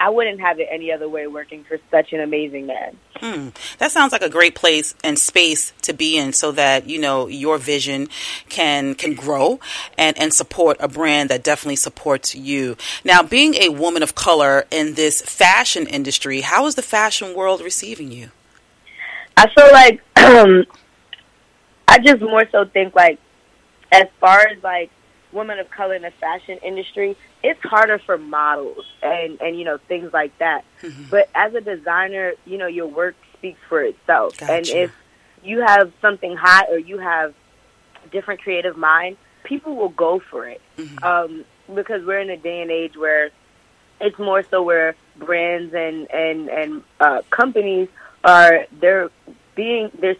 I 0.00 0.10
wouldn't 0.10 0.40
have 0.40 0.60
it 0.60 0.68
any 0.70 0.92
other 0.92 1.08
way 1.08 1.26
working 1.26 1.64
for 1.64 1.78
such 1.90 2.12
an 2.12 2.20
amazing 2.20 2.66
man. 2.66 2.96
Hmm. 3.16 3.48
That 3.78 3.90
sounds 3.90 4.12
like 4.12 4.22
a 4.22 4.28
great 4.28 4.54
place 4.54 4.94
and 5.02 5.18
space 5.18 5.72
to 5.82 5.92
be 5.92 6.16
in 6.16 6.32
so 6.32 6.52
that, 6.52 6.88
you 6.88 7.00
know, 7.00 7.26
your 7.26 7.58
vision 7.58 8.08
can 8.48 8.94
can 8.94 9.14
grow 9.14 9.58
and, 9.96 10.16
and 10.16 10.32
support 10.32 10.76
a 10.78 10.86
brand 10.86 11.30
that 11.30 11.42
definitely 11.42 11.76
supports 11.76 12.34
you. 12.34 12.76
Now, 13.04 13.22
being 13.22 13.54
a 13.54 13.70
woman 13.70 14.04
of 14.04 14.14
color 14.14 14.66
in 14.70 14.94
this 14.94 15.20
fashion 15.20 15.86
industry, 15.86 16.42
how 16.42 16.66
is 16.66 16.76
the 16.76 16.82
fashion 16.82 17.34
world 17.34 17.60
receiving 17.60 18.12
you? 18.12 18.30
I 19.36 19.48
feel 19.50 19.72
like 19.72 20.00
um, 20.16 20.64
I 21.88 21.98
just 21.98 22.20
more 22.20 22.44
so 22.52 22.66
think 22.66 22.94
like 22.94 23.18
as 23.90 24.04
far 24.20 24.46
as 24.46 24.62
like 24.62 24.90
women 25.32 25.58
of 25.58 25.70
color 25.70 25.94
in 25.94 26.02
the 26.02 26.10
fashion 26.12 26.58
industry, 26.62 27.16
it's 27.42 27.60
harder 27.62 27.98
for 27.98 28.18
models 28.18 28.84
and 29.02 29.40
and 29.40 29.58
you 29.58 29.64
know 29.64 29.78
things 29.88 30.12
like 30.12 30.36
that. 30.38 30.64
Mm-hmm. 30.82 31.04
But 31.10 31.28
as 31.34 31.54
a 31.54 31.60
designer, 31.60 32.32
you 32.44 32.58
know 32.58 32.66
your 32.66 32.86
work 32.86 33.16
speaks 33.36 33.60
for 33.68 33.82
itself. 33.82 34.36
Gotcha. 34.38 34.52
And 34.52 34.68
if 34.68 34.92
you 35.42 35.60
have 35.60 35.92
something 36.00 36.36
hot 36.36 36.66
or 36.70 36.78
you 36.78 36.98
have 36.98 37.34
a 38.04 38.08
different 38.08 38.42
creative 38.42 38.76
mind, 38.76 39.16
people 39.44 39.76
will 39.76 39.90
go 39.90 40.20
for 40.30 40.46
it. 40.46 40.60
Mm-hmm. 40.76 41.04
Um, 41.04 41.44
because 41.74 42.04
we're 42.04 42.20
in 42.20 42.30
a 42.30 42.36
day 42.36 42.62
and 42.62 42.70
age 42.70 42.96
where 42.96 43.30
it's 44.00 44.18
more 44.18 44.42
so 44.42 44.62
where 44.62 44.94
brands 45.16 45.74
and 45.74 46.10
and 46.10 46.48
and 46.48 46.82
uh, 47.00 47.22
companies 47.30 47.88
are 48.24 48.66
they're 48.80 49.10
being 49.54 49.90
they're 50.00 50.16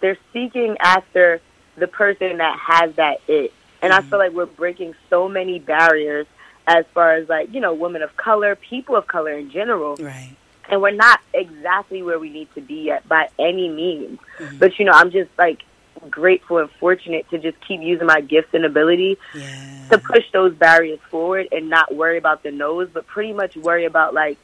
they're 0.00 0.18
seeking 0.32 0.76
after 0.80 1.40
the 1.76 1.86
person 1.86 2.38
that 2.38 2.58
has 2.58 2.94
that 2.96 3.20
it. 3.28 3.52
And 3.82 3.92
mm-hmm. 3.92 4.06
I 4.06 4.10
feel 4.10 4.18
like 4.18 4.32
we're 4.32 4.46
breaking 4.46 4.94
so 5.10 5.28
many 5.28 5.58
barriers 5.58 6.26
as 6.66 6.84
far 6.92 7.14
as 7.14 7.28
like, 7.28 7.52
you 7.52 7.60
know, 7.60 7.74
women 7.74 8.02
of 8.02 8.16
color, 8.16 8.56
people 8.56 8.96
of 8.96 9.06
color 9.06 9.32
in 9.32 9.50
general. 9.50 9.96
Right. 9.96 10.36
And 10.70 10.82
we're 10.82 10.90
not 10.90 11.20
exactly 11.32 12.02
where 12.02 12.18
we 12.18 12.28
need 12.28 12.54
to 12.54 12.60
be 12.60 12.82
yet 12.82 13.08
by 13.08 13.28
any 13.38 13.68
means. 13.70 14.18
Mm-hmm. 14.38 14.58
But, 14.58 14.78
you 14.78 14.84
know, 14.84 14.92
I'm 14.92 15.10
just 15.10 15.30
like 15.38 15.62
grateful 16.10 16.58
and 16.58 16.70
fortunate 16.72 17.28
to 17.30 17.38
just 17.38 17.56
keep 17.66 17.80
using 17.80 18.06
my 18.06 18.20
gifts 18.20 18.52
and 18.52 18.64
ability 18.64 19.16
yeah. 19.34 19.86
to 19.90 19.98
push 19.98 20.24
those 20.32 20.54
barriers 20.54 21.00
forward 21.10 21.48
and 21.52 21.70
not 21.70 21.94
worry 21.94 22.18
about 22.18 22.42
the 22.42 22.50
no's, 22.50 22.88
but 22.92 23.06
pretty 23.06 23.32
much 23.32 23.56
worry 23.56 23.84
about 23.84 24.14
like 24.14 24.38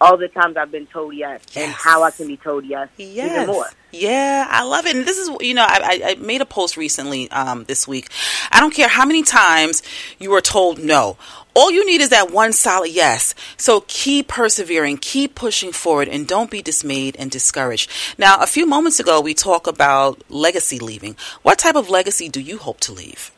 all 0.00 0.16
the 0.16 0.28
times 0.28 0.56
I've 0.56 0.72
been 0.72 0.86
told 0.86 1.14
yes, 1.14 1.42
yes. 1.52 1.64
and 1.64 1.72
how 1.72 2.02
I 2.02 2.10
can 2.10 2.26
be 2.26 2.36
told 2.36 2.64
yes, 2.64 2.88
yes, 2.96 3.32
even 3.32 3.46
more. 3.46 3.66
Yeah, 3.92 4.46
I 4.48 4.64
love 4.64 4.86
it. 4.86 4.96
And 4.96 5.04
this 5.04 5.18
is, 5.18 5.30
you 5.40 5.52
know, 5.52 5.66
I, 5.68 6.00
I 6.04 6.14
made 6.14 6.40
a 6.40 6.46
post 6.46 6.76
recently 6.76 7.30
um, 7.30 7.64
this 7.64 7.86
week. 7.86 8.08
I 8.50 8.60
don't 8.60 8.72
care 8.72 8.88
how 8.88 9.04
many 9.04 9.22
times 9.22 9.82
you 10.18 10.32
are 10.34 10.40
told 10.40 10.78
no. 10.78 11.16
All 11.54 11.70
you 11.70 11.84
need 11.84 12.00
is 12.00 12.10
that 12.10 12.30
one 12.30 12.52
solid 12.52 12.90
yes. 12.90 13.34
So 13.56 13.84
keep 13.88 14.28
persevering, 14.28 14.98
keep 14.98 15.34
pushing 15.34 15.72
forward, 15.72 16.08
and 16.08 16.26
don't 16.26 16.50
be 16.50 16.62
dismayed 16.62 17.16
and 17.18 17.30
discouraged. 17.30 17.90
Now, 18.16 18.40
a 18.40 18.46
few 18.46 18.66
moments 18.66 19.00
ago, 19.00 19.20
we 19.20 19.34
talked 19.34 19.66
about 19.66 20.22
legacy 20.30 20.78
leaving. 20.78 21.16
What 21.42 21.58
type 21.58 21.74
of 21.74 21.90
legacy 21.90 22.28
do 22.28 22.40
you 22.40 22.58
hope 22.58 22.80
to 22.80 22.92
leave? 22.92 23.32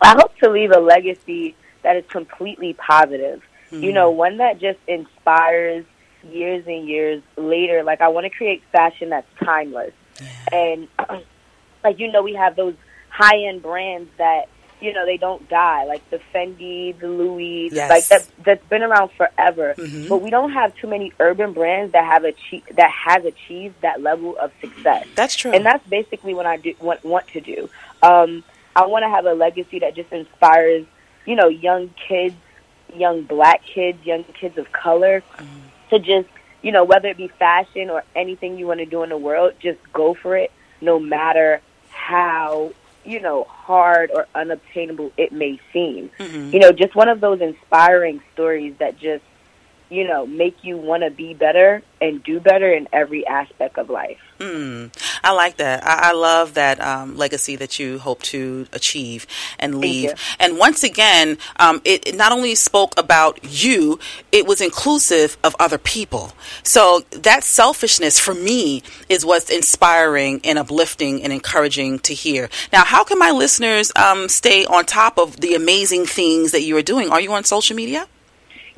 I 0.00 0.10
hope 0.10 0.36
to 0.38 0.50
leave 0.50 0.70
a 0.70 0.80
legacy 0.80 1.56
that 1.82 1.96
is 1.96 2.04
completely 2.08 2.74
positive 2.74 3.42
Mm-hmm. 3.72 3.84
You 3.84 3.92
know, 3.92 4.10
one 4.10 4.36
that 4.36 4.60
just 4.60 4.78
inspires 4.86 5.86
years 6.30 6.64
and 6.66 6.88
years 6.88 7.22
later. 7.36 7.82
Like 7.82 8.00
I 8.00 8.08
want 8.08 8.24
to 8.24 8.30
create 8.30 8.62
fashion 8.72 9.10
that's 9.10 9.26
timeless. 9.42 9.92
Yeah. 10.20 10.28
And 10.52 10.88
like 11.84 11.98
you 11.98 12.10
know, 12.12 12.22
we 12.22 12.34
have 12.34 12.56
those 12.56 12.74
high 13.08 13.44
end 13.46 13.62
brands 13.62 14.10
that 14.18 14.48
you 14.80 14.92
know 14.92 15.06
they 15.06 15.16
don't 15.16 15.48
die, 15.48 15.84
like 15.84 16.08
the 16.10 16.20
Fendi, 16.34 16.98
the 16.98 17.08
Louis, 17.08 17.70
yes. 17.72 17.88
like 17.88 18.08
that 18.08 18.28
that's 18.44 18.66
been 18.66 18.82
around 18.82 19.10
forever. 19.12 19.74
Mm-hmm. 19.76 20.08
But 20.08 20.22
we 20.22 20.30
don't 20.30 20.52
have 20.52 20.74
too 20.76 20.88
many 20.88 21.12
urban 21.20 21.52
brands 21.52 21.92
that 21.92 22.04
have 22.04 22.24
achieved 22.24 22.76
that 22.76 22.90
has 22.90 23.24
achieved 23.24 23.76
that 23.82 24.02
level 24.02 24.36
of 24.38 24.52
success. 24.60 25.06
That's 25.14 25.34
true, 25.34 25.52
and 25.52 25.64
that's 25.64 25.86
basically 25.88 26.34
what 26.34 26.46
I 26.46 26.56
do 26.56 26.74
want 26.80 27.04
want 27.04 27.28
to 27.28 27.40
do. 27.40 27.70
Um, 28.02 28.44
I 28.74 28.86
want 28.86 29.04
to 29.04 29.08
have 29.08 29.26
a 29.26 29.34
legacy 29.34 29.78
that 29.80 29.94
just 29.94 30.10
inspires, 30.12 30.86
you 31.26 31.36
know, 31.36 31.48
young 31.48 31.90
kids 32.08 32.34
young 32.94 33.22
black 33.22 33.64
kids, 33.64 34.04
young 34.04 34.24
kids 34.24 34.58
of 34.58 34.70
color, 34.72 35.22
mm-hmm. 35.36 35.58
to 35.90 35.98
just, 35.98 36.28
you 36.62 36.72
know, 36.72 36.84
whether 36.84 37.08
it 37.08 37.16
be 37.16 37.28
fashion 37.28 37.90
or 37.90 38.04
anything 38.14 38.58
you 38.58 38.66
want 38.66 38.80
to 38.80 38.86
do 38.86 39.02
in 39.02 39.08
the 39.08 39.16
world, 39.16 39.54
just 39.60 39.78
go 39.92 40.14
for 40.14 40.36
it, 40.36 40.52
no 40.80 40.98
matter 40.98 41.60
how, 41.90 42.72
you 43.04 43.20
know, 43.20 43.44
hard 43.44 44.10
or 44.14 44.26
unobtainable 44.34 45.12
it 45.16 45.32
may 45.32 45.60
seem. 45.72 46.10
Mm-hmm. 46.18 46.50
You 46.50 46.60
know, 46.60 46.72
just 46.72 46.94
one 46.94 47.08
of 47.08 47.20
those 47.20 47.40
inspiring 47.40 48.22
stories 48.32 48.74
that 48.78 48.98
just 48.98 49.24
you 49.92 50.08
know, 50.08 50.26
make 50.26 50.64
you 50.64 50.78
want 50.78 51.02
to 51.02 51.10
be 51.10 51.34
better 51.34 51.82
and 52.00 52.24
do 52.24 52.40
better 52.40 52.72
in 52.72 52.88
every 52.92 53.26
aspect 53.26 53.76
of 53.76 53.90
life. 53.90 54.18
Mm, 54.38 54.90
I 55.22 55.32
like 55.32 55.58
that. 55.58 55.86
I, 55.86 56.10
I 56.10 56.12
love 56.12 56.54
that 56.54 56.80
um, 56.80 57.16
legacy 57.16 57.56
that 57.56 57.78
you 57.78 57.98
hope 57.98 58.22
to 58.22 58.66
achieve 58.72 59.26
and 59.58 59.78
leave. 59.78 60.14
And 60.40 60.58
once 60.58 60.82
again, 60.82 61.36
um, 61.60 61.82
it, 61.84 62.08
it, 62.08 62.16
not 62.16 62.32
only 62.32 62.54
spoke 62.54 62.94
about 62.96 63.38
you, 63.42 64.00
it 64.32 64.46
was 64.46 64.62
inclusive 64.62 65.36
of 65.44 65.54
other 65.60 65.78
people. 65.78 66.32
So 66.64 67.02
that 67.10 67.44
selfishness 67.44 68.18
for 68.18 68.34
me 68.34 68.82
is 69.10 69.24
what's 69.24 69.50
inspiring 69.50 70.40
and 70.42 70.58
uplifting 70.58 71.22
and 71.22 71.32
encouraging 71.32 71.98
to 72.00 72.14
hear. 72.14 72.48
Now, 72.72 72.84
how 72.84 73.04
can 73.04 73.18
my 73.18 73.30
listeners 73.30 73.92
um, 73.94 74.28
stay 74.28 74.64
on 74.64 74.86
top 74.86 75.18
of 75.18 75.36
the 75.40 75.54
amazing 75.54 76.06
things 76.06 76.52
that 76.52 76.62
you 76.62 76.76
are 76.78 76.82
doing? 76.82 77.10
Are 77.10 77.20
you 77.20 77.32
on 77.32 77.44
social 77.44 77.76
media? 77.76 78.08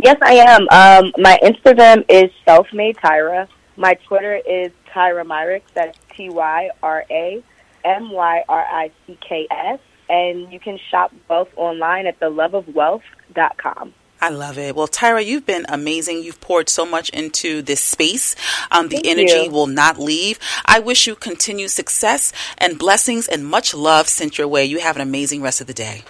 Yes, 0.04 0.18
I 0.20 0.34
am. 0.34 0.68
Um, 0.70 1.12
my 1.16 1.38
Instagram 1.42 2.04
is 2.10 2.30
selfmade 2.46 2.96
Tyra. 2.96 3.48
My 3.78 3.94
Twitter 4.06 4.36
is 4.36 4.70
Tyra 4.92 5.24
Myricks. 5.24 5.72
That's 5.72 5.98
T 6.14 6.28
Y 6.28 6.68
R 6.82 7.06
A 7.10 7.42
M 7.86 8.10
Y 8.12 8.44
R 8.46 8.66
I 8.70 8.90
C 9.06 9.16
K 9.26 9.46
S. 9.50 9.80
And 10.10 10.52
you 10.52 10.60
can 10.60 10.78
shop 10.90 11.10
both 11.26 11.48
online 11.56 12.06
at 12.06 12.20
theloveofwealth.com. 12.20 13.94
I 14.20 14.28
love 14.28 14.58
it. 14.58 14.76
Well, 14.76 14.88
Tyra, 14.88 15.24
you've 15.24 15.46
been 15.46 15.64
amazing. 15.70 16.22
You've 16.22 16.40
poured 16.42 16.68
so 16.68 16.84
much 16.84 17.08
into 17.08 17.62
this 17.62 17.80
space. 17.80 18.36
Um, 18.70 18.88
the 18.88 18.96
Thank 18.96 19.06
energy 19.06 19.44
you. 19.44 19.50
will 19.50 19.66
not 19.66 19.98
leave. 19.98 20.38
I 20.66 20.80
wish 20.80 21.06
you 21.06 21.14
continued 21.14 21.70
success 21.70 22.30
and 22.58 22.78
blessings 22.78 23.26
and 23.26 23.46
much 23.46 23.72
love 23.72 24.08
sent 24.08 24.36
your 24.36 24.48
way. 24.48 24.66
You 24.66 24.80
have 24.80 24.96
an 24.96 25.02
amazing 25.02 25.40
rest 25.40 25.62
of 25.62 25.66
the 25.66 25.72
day. 25.72 26.04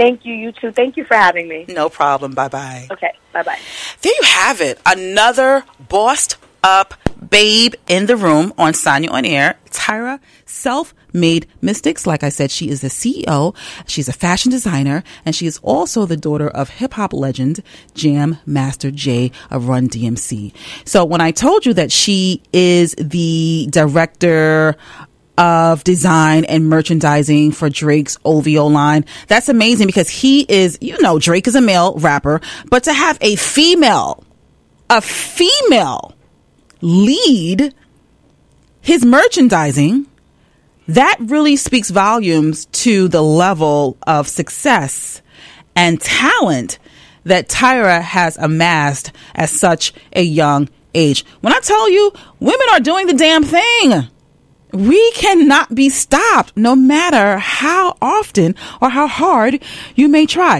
Thank 0.00 0.24
you, 0.24 0.32
you 0.32 0.50
too. 0.50 0.72
Thank 0.72 0.96
you 0.96 1.04
for 1.04 1.14
having 1.14 1.46
me. 1.46 1.66
No 1.68 1.90
problem. 1.90 2.32
Bye 2.32 2.48
bye. 2.48 2.88
Okay. 2.90 3.12
Bye 3.34 3.42
bye. 3.42 3.58
There 4.00 4.12
you 4.18 4.26
have 4.28 4.62
it. 4.62 4.80
Another 4.86 5.62
bossed 5.90 6.38
up 6.62 6.94
babe 7.28 7.74
in 7.86 8.06
the 8.06 8.16
room 8.16 8.54
on 8.56 8.72
Sonya 8.72 9.10
on 9.10 9.26
Air. 9.26 9.56
Tyra 9.70 10.18
Self 10.46 10.94
Made 11.12 11.46
Myricks. 11.62 12.06
Like 12.06 12.22
I 12.22 12.30
said, 12.30 12.50
she 12.50 12.70
is 12.70 12.80
the 12.80 12.88
CEO. 12.88 13.54
She's 13.86 14.08
a 14.08 14.14
fashion 14.14 14.50
designer 14.50 15.04
and 15.26 15.34
she 15.34 15.46
is 15.46 15.58
also 15.58 16.06
the 16.06 16.16
daughter 16.16 16.48
of 16.48 16.70
hip 16.70 16.94
hop 16.94 17.12
legend 17.12 17.62
Jam 17.92 18.38
Master 18.46 18.90
Jay 18.90 19.30
of 19.50 19.68
Run 19.68 19.86
DMC. 19.86 20.54
So 20.86 21.04
when 21.04 21.20
I 21.20 21.30
told 21.30 21.66
you 21.66 21.74
that 21.74 21.92
she 21.92 22.42
is 22.54 22.94
the 22.96 23.68
director 23.70 24.76
of 25.40 25.82
design 25.84 26.44
and 26.44 26.68
merchandising 26.68 27.50
for 27.52 27.70
Drake's 27.70 28.18
OVO 28.26 28.66
line. 28.66 29.06
That's 29.26 29.48
amazing 29.48 29.86
because 29.86 30.10
he 30.10 30.42
is, 30.42 30.76
you 30.82 31.00
know, 31.00 31.18
Drake 31.18 31.48
is 31.48 31.54
a 31.54 31.62
male 31.62 31.94
rapper, 31.94 32.42
but 32.68 32.84
to 32.84 32.92
have 32.92 33.16
a 33.22 33.36
female, 33.36 34.22
a 34.90 35.00
female 35.00 36.14
lead 36.82 37.74
his 38.82 39.02
merchandising, 39.02 40.06
that 40.88 41.16
really 41.20 41.56
speaks 41.56 41.88
volumes 41.88 42.66
to 42.66 43.08
the 43.08 43.22
level 43.22 43.96
of 44.06 44.28
success 44.28 45.22
and 45.74 46.00
talent 46.02 46.78
that 47.24 47.48
Tyra 47.48 48.02
has 48.02 48.36
amassed 48.36 49.12
at 49.34 49.48
such 49.48 49.94
a 50.12 50.22
young 50.22 50.68
age. 50.94 51.24
When 51.40 51.54
I 51.54 51.60
tell 51.60 51.88
you, 51.88 52.12
women 52.40 52.66
are 52.72 52.80
doing 52.80 53.06
the 53.06 53.14
damn 53.14 53.44
thing. 53.44 54.08
We 54.72 55.12
cannot 55.12 55.74
be 55.74 55.88
stopped 55.88 56.56
no 56.56 56.74
matter 56.76 57.38
how 57.38 57.96
often 58.00 58.54
or 58.80 58.90
how 58.90 59.06
hard 59.06 59.62
you 59.94 60.08
may 60.08 60.26
try. 60.26 60.58